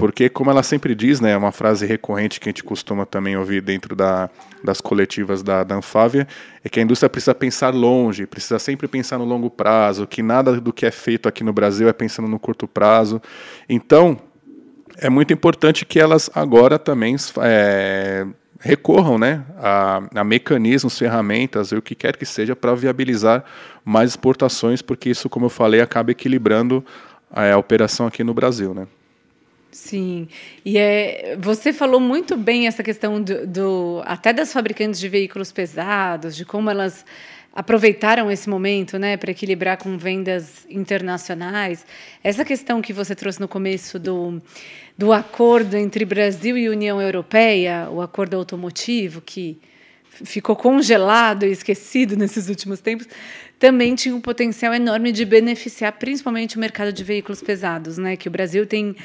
[0.02, 3.38] porque, como ela sempre diz, né, é uma frase recorrente que a gente costuma também
[3.38, 4.32] ouvir dentro da,
[4.64, 6.28] das coletivas da, da Anfávia,
[6.64, 10.60] é que a indústria precisa pensar longe, precisa sempre pensar no longo prazo, que nada
[10.60, 13.22] do que é feito aqui no Brasil é pensando no curto prazo.
[13.70, 14.18] Então,
[14.98, 18.26] é muito importante que elas agora também é,
[18.60, 23.46] recorram né, a, a, mecanismos, ferramentas, o que quer que seja, para viabilizar
[23.86, 26.84] mais exportações, porque isso, como eu falei, acaba equilibrando
[27.36, 28.74] é, a operação aqui no Brasil.
[28.74, 28.88] Né?
[29.72, 30.28] Sim,
[30.66, 35.50] e é, você falou muito bem essa questão do, do, até das fabricantes de veículos
[35.52, 37.06] pesados, de como elas
[37.54, 41.86] aproveitaram esse momento, né, para equilibrar com vendas internacionais.
[42.24, 44.42] Essa questão que você trouxe no começo do,
[44.98, 49.58] do acordo entre Brasil e União Europeia, o acordo automotivo que
[50.10, 53.08] ficou congelado e esquecido nesses últimos tempos,
[53.60, 58.28] também tinha um potencial enorme de beneficiar principalmente o mercado de veículos pesados, né, que
[58.28, 58.96] o Brasil tem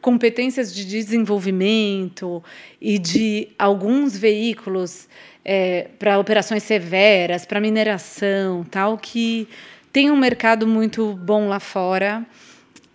[0.00, 2.42] competências de desenvolvimento
[2.80, 5.08] e de alguns veículos
[5.44, 9.48] é, para operações severas, para mineração, tal, que
[9.92, 12.24] tem um mercado muito bom lá fora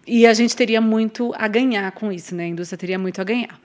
[0.06, 2.44] e a gente teria muito a ganhar com isso, né?
[2.44, 3.60] A indústria teria muito a ganhar.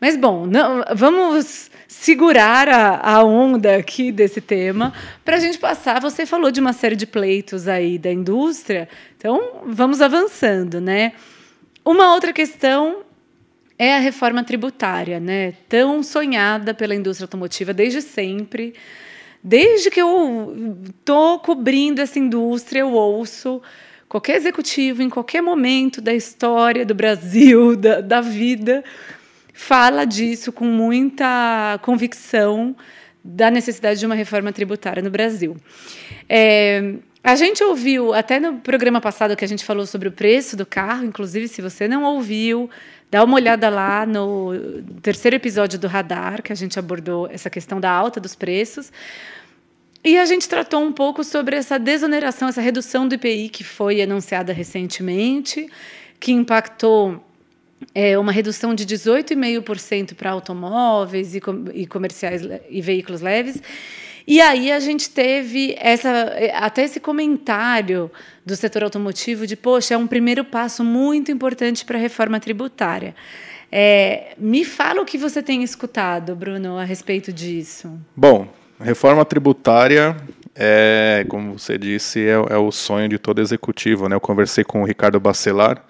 [0.00, 4.92] Mas, bom, não, vamos segurar a, a onda aqui desse tema
[5.24, 6.00] para a gente passar.
[6.00, 11.12] Você falou de uma série de pleitos aí da indústria, então vamos avançando, né?
[11.84, 13.02] Uma outra questão
[13.78, 15.52] é a reforma tributária, né?
[15.68, 18.74] Tão sonhada pela indústria automotiva desde sempre.
[19.42, 23.60] Desde que eu estou cobrindo essa indústria, eu ouço
[24.08, 28.82] qualquer executivo, em qualquer momento da história do Brasil, da, da vida,
[29.52, 32.74] fala disso com muita convicção
[33.22, 35.56] da necessidade de uma reforma tributária no Brasil.
[36.28, 36.94] É,
[37.24, 40.66] a gente ouviu, até no programa passado que a gente falou sobre o preço do
[40.66, 42.68] carro, inclusive, se você não ouviu,
[43.10, 44.50] dá uma olhada lá no
[45.00, 48.92] terceiro episódio do Radar, que a gente abordou essa questão da alta dos preços.
[50.04, 54.02] E a gente tratou um pouco sobre essa desoneração, essa redução do IPI que foi
[54.02, 55.66] anunciada recentemente,
[56.20, 57.24] que impactou
[57.94, 63.62] é, uma redução de 18,5% para automóveis e, com, e comerciais e veículos leves
[64.26, 68.10] e aí a gente teve essa, até esse comentário
[68.44, 73.14] do setor automotivo de, poxa, é um primeiro passo muito importante para a reforma tributária.
[73.70, 77.98] É, me fala o que você tem escutado, Bruno, a respeito disso.
[78.16, 78.48] Bom,
[78.80, 80.16] reforma tributária
[80.54, 84.08] é, como você disse, é, é, o sonho de todo executivo.
[84.08, 84.14] Né?
[84.14, 85.84] Eu conversei com o Ricardo Bacelar,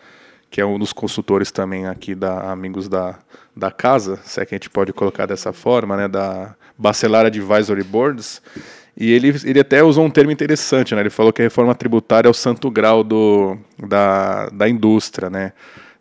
[0.51, 3.19] que é um dos consultores também aqui da Amigos da,
[3.55, 6.09] da Casa, se é que a gente pode colocar dessa forma, né?
[6.09, 8.41] da Bacelar Advisory Boards.
[8.97, 11.01] E ele, ele até usou um termo interessante, né?
[11.01, 15.53] Ele falou que a reforma tributária é o santo grau do, da, da indústria, né?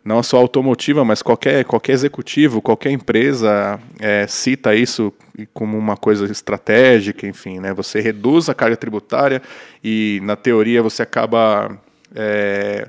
[0.04, 5.12] Não só automotiva, mas qualquer, qualquer executivo, qualquer empresa é, cita isso
[5.52, 7.72] como uma coisa estratégica, enfim, né?
[7.72, 9.42] Você reduz a carga tributária
[9.82, 11.76] e, na teoria, você acaba
[12.14, 12.88] é,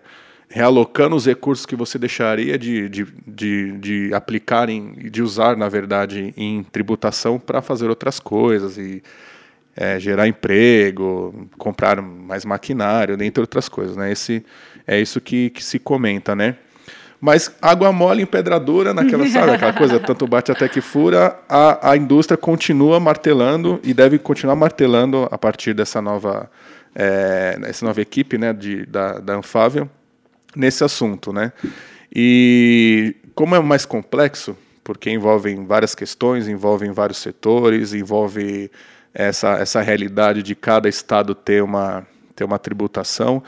[0.55, 5.67] realocando os recursos que você deixaria de, de, de, de aplicar, em, de usar, na
[5.67, 9.03] verdade, em tributação para fazer outras coisas e
[9.75, 13.97] é, gerar emprego, comprar mais maquinário, dentre outras coisas.
[13.97, 14.13] Né?
[14.13, 14.45] Esse,
[14.87, 16.55] é isso que, que se comenta, né?
[17.19, 21.37] Mas água mole em pedra dura, naquela, sabe, aquela coisa, tanto bate até que fura,
[21.49, 26.49] a, a indústria continua martelando e deve continuar martelando a partir dessa nova,
[26.95, 29.89] é, essa nova equipe né, de, da, da Anfávia
[30.55, 31.33] nesse assunto.
[31.33, 31.51] Né?
[32.13, 38.71] E como é mais complexo, porque envolve várias questões, envolve vários setores, envolve
[39.13, 43.41] essa, essa realidade de cada estado ter uma, ter uma tributação.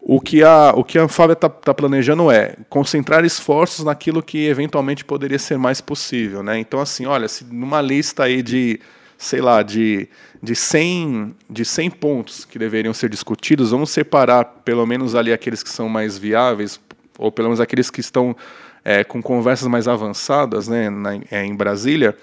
[0.00, 4.46] O que a, o que a Anfávia está tá planejando é concentrar esforços naquilo que
[4.46, 6.42] eventualmente poderia ser mais possível.
[6.42, 6.58] Né?
[6.58, 8.80] Então, assim, olha, se numa lista aí de,
[9.18, 10.08] sei lá, de,
[10.40, 15.62] de, 100, de 100 pontos que deveriam ser discutidos, vamos separar pelo menos ali aqueles
[15.62, 16.80] que são mais viáveis,
[17.18, 18.36] ou pelo menos aqueles que estão
[18.84, 22.16] é, com conversas mais avançadas né, na, é, em Brasília,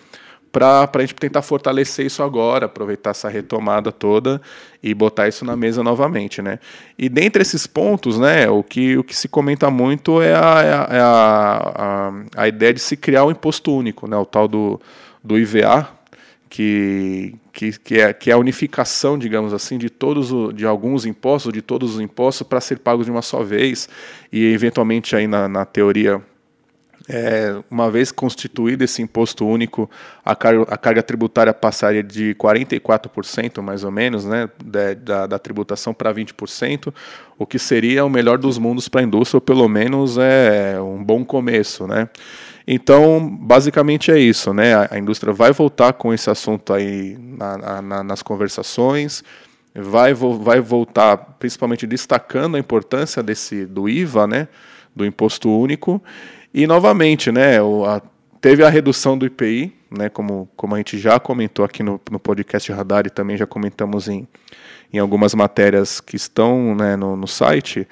[0.54, 4.42] para a gente tentar fortalecer isso agora, aproveitar essa retomada toda
[4.82, 6.60] e botar isso na mesa novamente, né?
[6.98, 10.74] E dentre esses pontos, né, o que, o que se comenta muito é a, é
[10.74, 14.80] a, é a, a, ideia de se criar um imposto único, né, o tal do,
[15.22, 15.90] do IVA,
[16.56, 21.06] que, que, que, é, que é a unificação, digamos assim, de todos o, de alguns
[21.06, 23.90] impostos, de todos os impostos para ser pagos de uma só vez
[24.32, 26.24] e eventualmente aí na, na teoria
[27.10, 29.90] é, uma vez constituído esse imposto único,
[30.24, 35.94] a, car a carga tributária passaria de 44%, mais ou menos, né, da, da tributação
[35.94, 36.94] para 20%,
[37.38, 41.04] o que seria o melhor dos mundos para a indústria, ou pelo menos é um
[41.04, 41.86] bom começo.
[41.86, 42.08] Né?
[42.68, 44.54] Então, basicamente é isso.
[44.54, 44.74] Né?
[44.74, 49.24] A, a indústria vai voltar com esse assunto aí na, na, nas conversações,
[49.74, 54.48] vai, vo vai voltar principalmente destacando a importância desse, do IVA, né,
[54.96, 56.02] do imposto único,
[56.54, 58.02] e novamente, né, o, a,
[58.40, 62.20] teve a redução do IPI, né, como, como a gente já comentou aqui no, no
[62.20, 64.28] podcast Radar e também já comentamos em,
[64.94, 67.88] em algumas matérias que estão né, no, no site.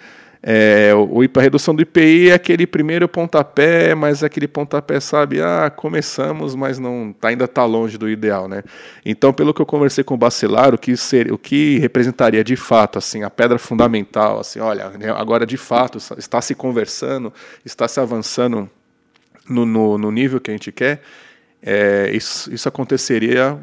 [0.45, 0.91] É,
[1.37, 6.53] a redução do IPI é aquele primeiro pontapé, mas é aquele pontapé, sabe, ah, começamos,
[6.53, 8.61] mas não tá, ainda está longe do ideal, né?
[9.05, 12.57] Então, pelo que eu conversei com o Bacelar, o que, ser, o que representaria de
[12.57, 17.31] fato, assim, a pedra fundamental, assim, olha, né, agora de fato está se conversando,
[17.63, 18.69] está se avançando
[19.47, 21.01] no, no, no nível que a gente quer,
[21.61, 23.57] é, isso, isso aconteceria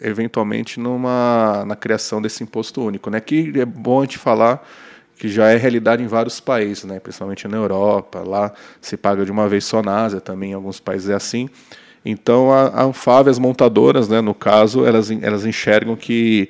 [0.00, 3.20] eventualmente numa, na criação desse imposto único, né?
[3.20, 4.66] Que é bom a gente falar
[5.20, 6.98] que já é realidade em vários países, né?
[6.98, 8.20] principalmente na Europa.
[8.26, 11.46] Lá se paga de uma vez só na Ásia, também em alguns países é assim.
[12.02, 16.48] Então, a, a as montadoras, né, no caso, elas, elas enxergam que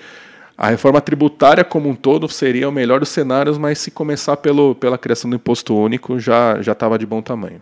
[0.56, 4.76] a reforma tributária como um todo seria o melhor dos cenários, mas se começar pelo,
[4.76, 7.61] pela criação do imposto único, já estava de bom tamanho.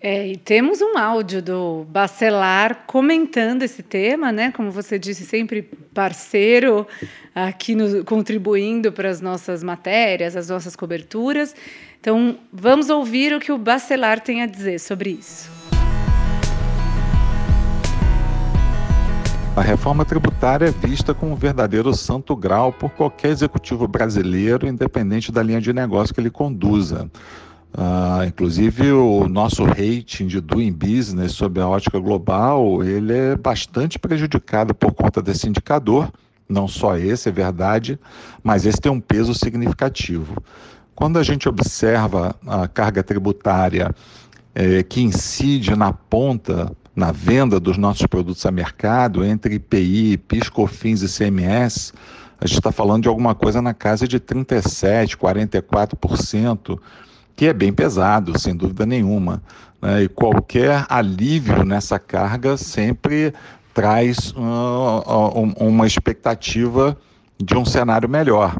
[0.00, 4.52] É, e temos um áudio do Bacelar comentando esse tema, né?
[4.52, 6.86] Como você disse, sempre parceiro
[7.34, 11.52] aqui no, contribuindo para as nossas matérias, as nossas coberturas.
[12.00, 15.50] Então, vamos ouvir o que o Bacelar tem a dizer sobre isso.
[19.56, 25.32] A reforma tributária é vista como um verdadeiro santo grau por qualquer executivo brasileiro, independente
[25.32, 27.10] da linha de negócio que ele conduza.
[27.74, 33.98] Uh, inclusive o nosso rating de doing business sob a ótica global ele é bastante
[33.98, 36.10] prejudicado por conta desse indicador.
[36.48, 37.98] Não só esse, é verdade,
[38.42, 40.42] mas esse tem um peso significativo.
[40.94, 43.94] Quando a gente observa a carga tributária
[44.54, 50.48] é, que incide na ponta, na venda dos nossos produtos a mercado, entre IPI, PIS,
[50.48, 51.92] COFINS e CMS,
[52.40, 56.80] a gente está falando de alguma coisa na casa de 37%, 44%
[57.38, 59.40] que é bem pesado, sem dúvida nenhuma.
[59.80, 60.02] Né?
[60.02, 63.32] E qualquer alívio nessa carga sempre
[63.72, 66.98] traz uh, uma expectativa
[67.40, 68.56] de um cenário melhor.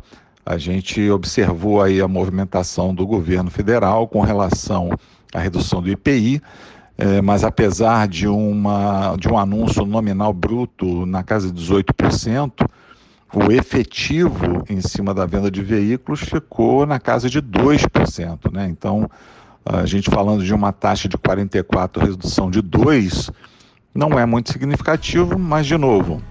[0.46, 4.90] A gente observou aí a movimentação do governo federal com relação
[5.34, 6.40] à redução do IPI,
[6.96, 12.64] eh, mas apesar de, uma, de um anúncio nominal bruto na casa de 18%,
[13.32, 18.52] o efetivo em cima da venda de veículos ficou na casa de 2%.
[18.52, 18.66] Né?
[18.70, 19.10] Então,
[19.64, 23.30] a gente falando de uma taxa de 44, redução de 2,
[23.94, 26.22] não é muito significativo, mas, de novo,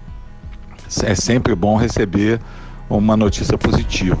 [1.04, 2.40] é sempre bom receber
[2.90, 4.18] uma notícia positiva.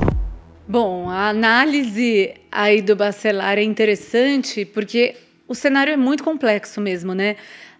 [0.68, 5.16] Bom, a análise aí do Bacelar é interessante porque
[5.48, 7.36] o cenário é muito complexo mesmo, né?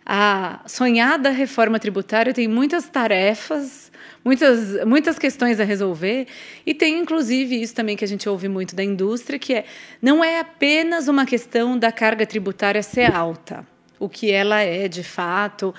[0.07, 3.92] A sonhada reforma tributária tem muitas tarefas,
[4.29, 6.26] muitas, muitas questões a resolver,
[6.66, 9.64] e tem inclusive isso também que a gente ouve muito da indústria, que é
[10.03, 13.66] não é apenas uma questão da carga tributária ser alta,
[13.99, 15.74] o que ela é de fato,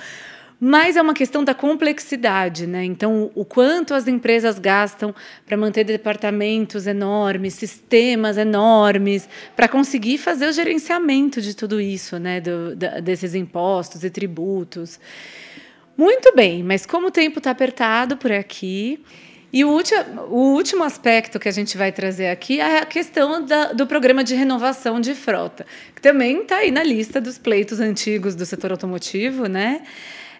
[0.60, 2.84] mas é uma questão da complexidade, né?
[2.84, 5.14] Então, o quanto as empresas gastam
[5.46, 12.42] para manter departamentos enormes, sistemas enormes, para conseguir fazer o gerenciamento de tudo isso, né?
[12.42, 15.00] Do, da, desses impostos e tributos.
[16.00, 19.02] Muito bem, mas como o tempo está apertado por aqui.
[19.52, 23.44] E o último, o último aspecto que a gente vai trazer aqui é a questão
[23.46, 27.82] da, do programa de renovação de frota, que também está aí na lista dos pleitos
[27.82, 29.82] antigos do setor automotivo, né?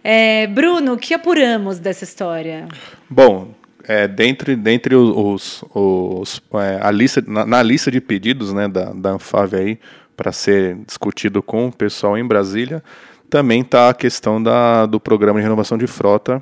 [0.02, 2.66] É, Bruno, o que apuramos dessa história?
[3.10, 3.54] Bom,
[3.84, 8.94] é, dentre, dentre os, os é, a lista, na, na, lista de pedidos né, da,
[8.94, 9.80] da Anfave aí
[10.16, 12.82] para ser discutido com o pessoal em Brasília,
[13.30, 16.42] também está a questão da, do programa de renovação de frota,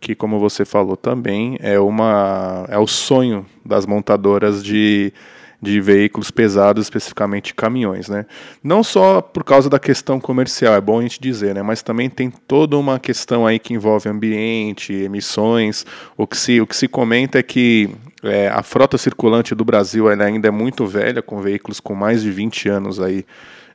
[0.00, 5.12] que como você falou também é uma é o sonho das montadoras de
[5.60, 8.26] de veículos pesados, especificamente caminhões, né?
[8.62, 11.62] Não só por causa da questão comercial, é bom a gente dizer, né?
[11.62, 15.86] Mas também tem toda uma questão aí que envolve ambiente, emissões.
[16.16, 17.90] O que se, o que se comenta é que
[18.22, 22.30] é, a frota circulante do Brasil ainda é muito velha, com veículos com mais de
[22.30, 23.24] 20 anos aí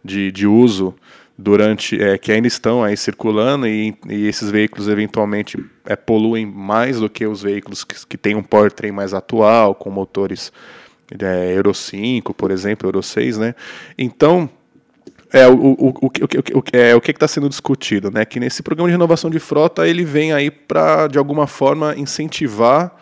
[0.04, 0.96] de, de uso
[1.42, 7.00] durante é, que ainda estão aí circulando e, e esses veículos eventualmente é, poluem mais
[7.00, 10.54] do que os veículos que, que têm um powertrain mais atual, com motores
[11.20, 13.56] é, Euro 5, por exemplo, Euro 6, né?
[13.98, 14.50] Então,
[15.34, 18.24] é, o, o, o, o, o, é, o que está sendo discutido, né?
[18.24, 22.96] Que nesse programa de renovação de frota ele vem aí para, de alguma forma, incentivar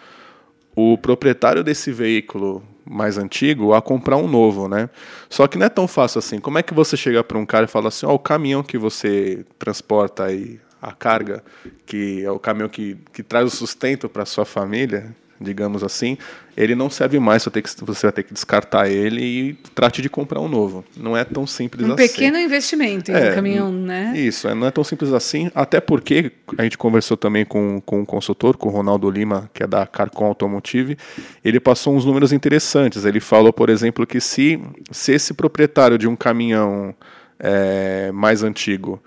[0.75, 4.89] o proprietário desse veículo mais antigo a comprar um novo, né?
[5.29, 6.39] Só que não é tão fácil assim.
[6.39, 8.63] Como é que você chega para um cara e fala assim, ó, oh, o caminhão
[8.63, 11.43] que você transporta aí a carga,
[11.85, 16.17] que é o caminhão que, que traz o sustento para sua família, digamos assim,
[16.57, 20.09] ele não serve mais, você, que, você vai ter que descartar ele e trate de
[20.09, 20.83] comprar um novo.
[20.97, 22.03] Não é tão simples um assim.
[22.03, 24.13] Um pequeno investimento em é, um caminhão, né?
[24.15, 28.01] Isso, é, não é tão simples assim, até porque a gente conversou também com, com
[28.01, 30.97] um consultor, com o Ronaldo Lima, que é da Carcom Automotive,
[31.43, 33.05] ele passou uns números interessantes.
[33.05, 34.59] Ele falou, por exemplo, que se,
[34.91, 36.93] se esse proprietário de um caminhão
[37.39, 39.01] é, mais antigo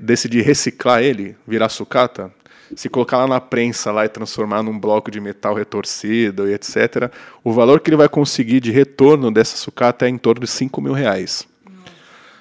[0.00, 2.32] decidir reciclar ele, virar sucata,
[2.74, 7.10] se colocar lá na prensa lá e transformar num bloco de metal retorcido e etc.,
[7.42, 10.80] o valor que ele vai conseguir de retorno dessa sucata é em torno de 5
[10.80, 11.48] mil reais.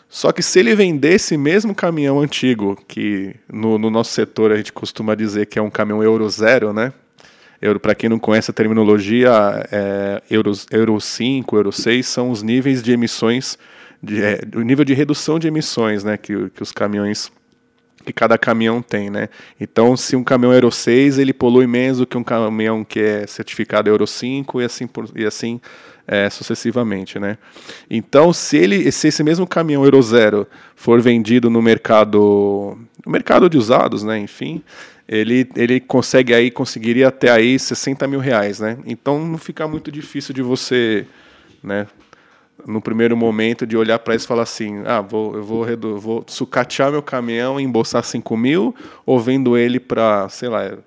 [0.08, 4.58] Só que se ele vender esse mesmo caminhão antigo, que no, no nosso setor a
[4.58, 6.92] gente costuma dizer que é um caminhão Euro Zero, né?
[7.62, 9.32] Euro, para quem não conhece a terminologia,
[9.72, 13.58] é, Euro, Euro 5, Euro 6 são os níveis de emissões,
[14.02, 17.30] de, é, o nível de redução de emissões né, que, que os caminhões
[18.10, 19.30] que cada caminhão tem, né?
[19.60, 23.00] Então, se um caminhão é Euro 6, ele polui menos do que um caminhão que
[23.00, 25.62] é certificado Euro 5 e assim, por, e assim
[26.08, 27.38] é, sucessivamente, né?
[27.90, 33.48] Então, se, ele, se esse mesmo caminhão Euro 0 for vendido no mercado, no mercado
[33.48, 34.18] de usados, né?
[34.18, 34.64] Enfim,
[35.08, 38.80] ele, ele consegue aí, conseguiria até aí 60 mil reais, né?
[38.86, 41.06] Então, não fica muito difícil de você,
[41.64, 41.86] né?
[42.66, 46.24] No primeiro momento de olhar para isso e falar assim, ah, vou, eu vou, vou
[46.28, 50.78] sucatear meu caminhão e embolsar 5 mil, ou vendo ele para, sei lá,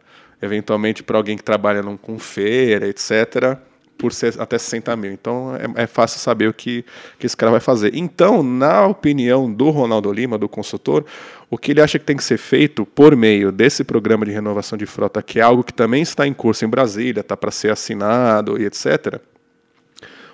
[0.40, 3.58] eventualmente para alguém que trabalha num, com feira, etc.,
[3.96, 5.12] por ser até 60 mil.
[5.12, 6.84] Então é, é, fácil saber o que,
[7.20, 7.94] que esse cara vai fazer.
[7.94, 11.04] Então, na opinião do Ronaldo Lima, do consultor,
[11.48, 14.76] o que ele acha que tem que ser feito por meio desse programa de renovação
[14.76, 17.70] de frota, que é algo que também está em curso em Brasília, está para ser
[17.70, 19.20] assinado e etc.,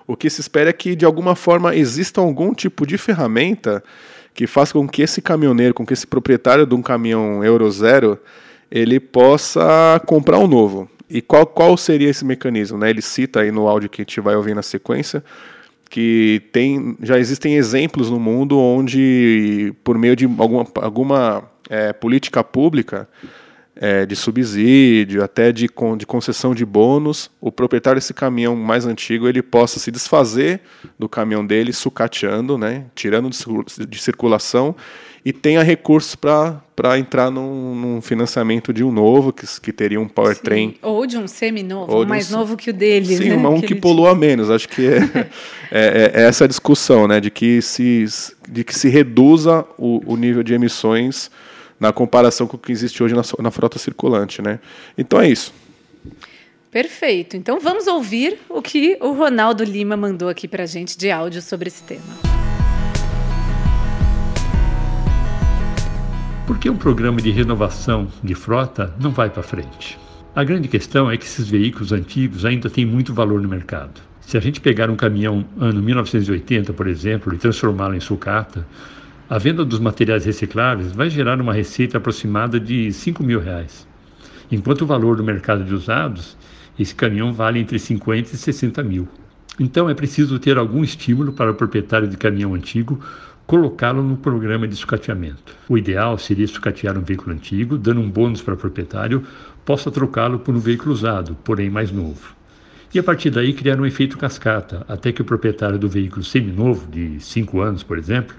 [0.09, 3.84] o que se espera é que, de alguma forma, exista algum tipo de ferramenta
[4.34, 8.18] que faça com que esse caminhoneiro, com que esse proprietário de um caminhão Euro Zero,
[8.70, 10.90] ele possa comprar um novo.
[11.11, 12.78] E qual, qual seria esse mecanismo?
[12.78, 12.90] Né?
[12.90, 15.22] Ele cita aí no áudio que a gente vai ouvir na sequência
[15.88, 22.44] que tem, já existem exemplos no mundo onde, por meio de alguma, alguma é, política
[22.44, 23.09] pública,
[23.80, 29.28] é, de subsídio, até de, de concessão de bônus, o proprietário desse caminhão mais antigo
[29.28, 30.60] ele possa se desfazer
[30.98, 33.30] do caminhão dele, sucateando, né, tirando
[33.88, 34.74] de circulação,
[35.24, 40.08] e tenha recursos para entrar num, num, financiamento de um novo, que, que teria um
[40.08, 40.76] powertrain.
[40.80, 43.16] Ou de um semi-novo, mais um, novo que o dele.
[43.16, 43.36] Sim, né?
[43.36, 44.48] um que, que polua menos.
[44.48, 45.28] Acho que é,
[45.70, 48.04] é, é, essa a discussão, né, de que se,
[48.48, 51.30] de que se reduza o, o nível de emissões
[51.78, 54.42] na comparação com o que existe hoje na, na frota circulante.
[54.42, 54.58] Né?
[54.96, 55.52] Então é isso.
[56.70, 57.36] Perfeito.
[57.36, 61.40] Então vamos ouvir o que o Ronaldo Lima mandou aqui para a gente de áudio
[61.40, 62.02] sobre esse tema.
[66.46, 69.98] Por que um programa de renovação de frota não vai para frente?
[70.34, 74.00] A grande questão é que esses veículos antigos ainda têm muito valor no mercado.
[74.20, 78.66] Se a gente pegar um caminhão ano 1980, por exemplo, e transformá-lo em sucata,
[79.30, 83.86] a venda dos materiais recicláveis vai gerar uma receita aproximada de 5 mil reais.
[84.50, 86.36] Enquanto o valor do mercado de usados
[86.78, 89.08] esse caminhão vale entre 50 e 60 mil.
[89.58, 93.00] Então é preciso ter algum estímulo para o proprietário de caminhão antigo
[93.46, 95.56] colocá-lo no programa de sucateamento.
[95.68, 99.24] O ideal seria sucatear um veículo antigo, dando um bônus para o proprietário,
[99.64, 102.36] possa trocá-lo por um veículo usado, porém mais novo.
[102.94, 106.86] E a partir daí criar um efeito cascata, até que o proprietário do veículo seminovo,
[106.90, 108.36] de 5 anos, por exemplo,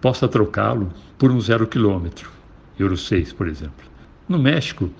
[0.00, 2.30] possa trocá-lo por um zero quilômetro,
[2.78, 3.84] Euro 6, por exemplo.
[4.28, 4.90] No México,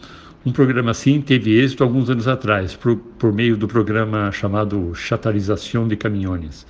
[0.45, 5.87] um programa assim teve êxito alguns anos atrás, por, por meio do programa chamado Chatarização
[5.87, 6.67] de Caminhões.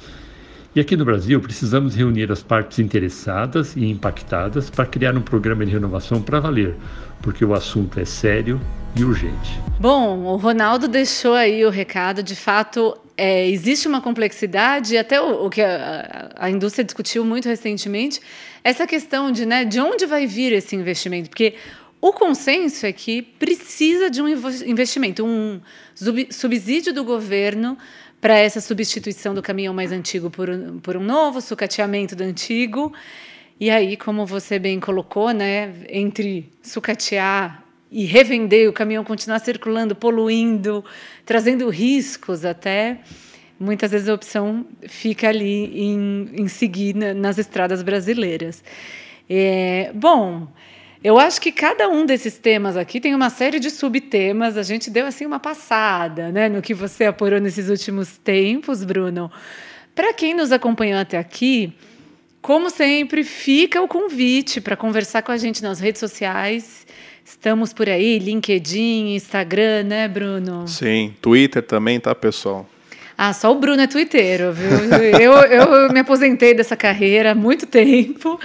[0.75, 5.67] E aqui no Brasil, precisamos reunir as partes interessadas e impactadas para criar um programa
[5.67, 6.77] de renovação para valer,
[7.21, 8.61] porque o assunto é sério
[8.95, 9.61] e urgente.
[9.81, 12.23] Bom, o Ronaldo deixou aí o recado.
[12.23, 17.47] De fato, é, existe uma complexidade, até o, o que a, a, indústria discutiu muito
[17.47, 18.19] recentemente,
[18.65, 21.55] essa questão de, né, de onde vai vir esse investimento, porque
[22.01, 25.61] o consenso é que precisa de um investimento, um
[26.31, 27.77] subsídio do governo
[28.23, 32.91] para essa substituição do caminhão mais antigo por um, por um novo, sucateamento do antigo.
[33.59, 39.95] E aí, como você bem colocou, né, entre sucatear e revender, o caminhão continuar circulando,
[39.95, 40.85] poluindo,
[41.25, 43.01] trazendo riscos até,
[43.59, 48.63] muitas vezes a opção fica ali em, em seguir nas estradas brasileiras.
[49.29, 50.49] É, bom,
[51.03, 54.57] eu acho que cada um desses temas aqui tem uma série de subtemas.
[54.57, 59.31] A gente deu assim uma passada, né, no que você apurou nesses últimos tempos, Bruno.
[59.95, 61.73] Para quem nos acompanhou até aqui,
[62.43, 66.87] como sempre, fica o convite para conversar com a gente nas redes sociais.
[67.31, 70.67] Estamos por aí, LinkedIn, Instagram, né, Bruno?
[70.67, 72.69] Sim, Twitter também, tá, pessoal?
[73.17, 74.69] Ah, só o Bruno é twitteiro, viu?
[75.19, 78.39] eu, eu me aposentei dessa carreira há muito tempo.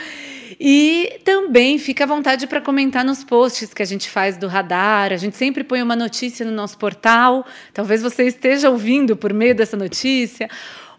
[0.59, 5.11] E também fica à vontade para comentar nos posts que a gente faz do radar.
[5.11, 7.43] A gente sempre põe uma notícia no nosso portal.
[7.73, 10.47] Talvez você esteja ouvindo por meio dessa notícia.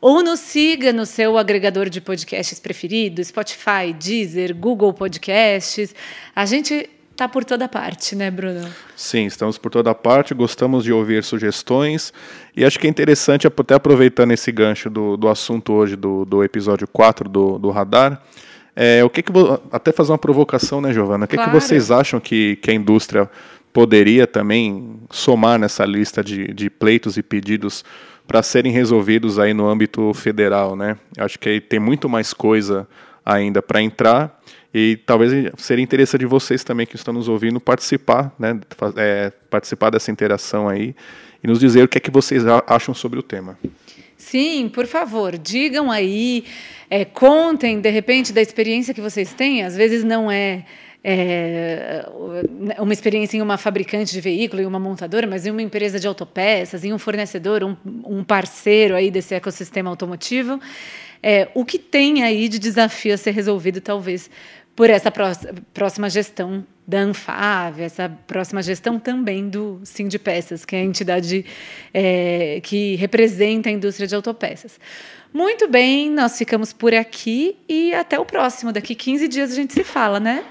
[0.00, 5.94] Ou nos siga no seu agregador de podcasts preferido, Spotify, Deezer, Google Podcasts.
[6.34, 8.68] A gente está por toda parte, né, Bruno?
[8.94, 12.12] Sim, estamos por toda parte, gostamos de ouvir sugestões
[12.54, 16.44] e acho que é interessante, até aproveitando esse gancho do, do assunto hoje, do, do
[16.44, 18.22] episódio 4 do, do Radar,
[18.74, 19.32] é, o que que
[19.72, 21.24] até fazer uma provocação, né, Giovana?
[21.24, 21.50] O que, claro.
[21.50, 23.30] que vocês acham que, que a indústria
[23.72, 27.82] poderia também somar nessa lista de, de pleitos e pedidos
[28.26, 30.98] para serem resolvidos aí no âmbito federal, né?
[31.16, 32.86] Acho que aí tem muito mais coisa
[33.24, 34.38] ainda para entrar
[34.72, 38.58] e talvez seria interessante de vocês também que estão nos ouvindo participar, né?
[38.96, 40.94] É, participar dessa interação aí
[41.42, 43.58] e nos dizer o que é que vocês acham sobre o tema.
[44.16, 46.44] Sim, por favor, digam aí,
[46.90, 49.62] é, contem de repente da experiência que vocês têm.
[49.62, 50.64] Às vezes não é,
[51.04, 52.04] é,
[52.78, 56.06] uma experiência em uma fabricante de veículo, em uma montadora, mas em uma empresa de
[56.08, 60.58] autopeças, em um fornecedor, um, um parceiro aí desse ecossistema automotivo.
[61.22, 64.30] É, o que tem aí de desafio a ser resolvido, talvez,
[64.74, 65.10] por essa
[65.72, 70.84] próxima gestão da Anfave, essa próxima gestão também do Sim de Peças, que é a
[70.84, 71.44] entidade
[71.92, 74.78] é, que representa a indústria de autopeças.
[75.32, 78.72] Muito bem, nós ficamos por aqui e até o próximo.
[78.72, 80.44] Daqui 15 dias a gente se fala, né?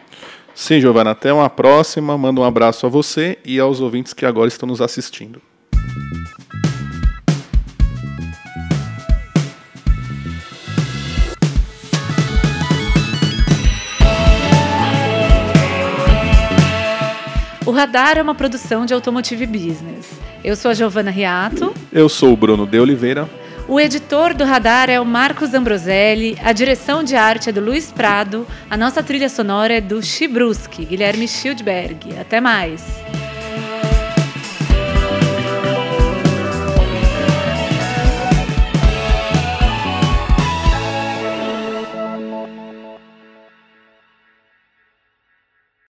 [0.54, 2.18] Sim, Giovana, até uma próxima.
[2.18, 5.42] Manda um abraço a você e aos ouvintes que agora estão nos assistindo.
[17.76, 20.10] Radar é uma produção de Automotive Business.
[20.44, 21.74] Eu sou a Giovana Riato.
[21.92, 23.30] Eu sou o Bruno de Oliveira.
[23.68, 27.92] O editor do Radar é o Marcos Ambroselli, a direção de arte é do Luiz
[27.92, 32.18] Prado, a nossa trilha sonora é do Chibruski, Guilherme Schildberg.
[32.18, 32.84] Até mais!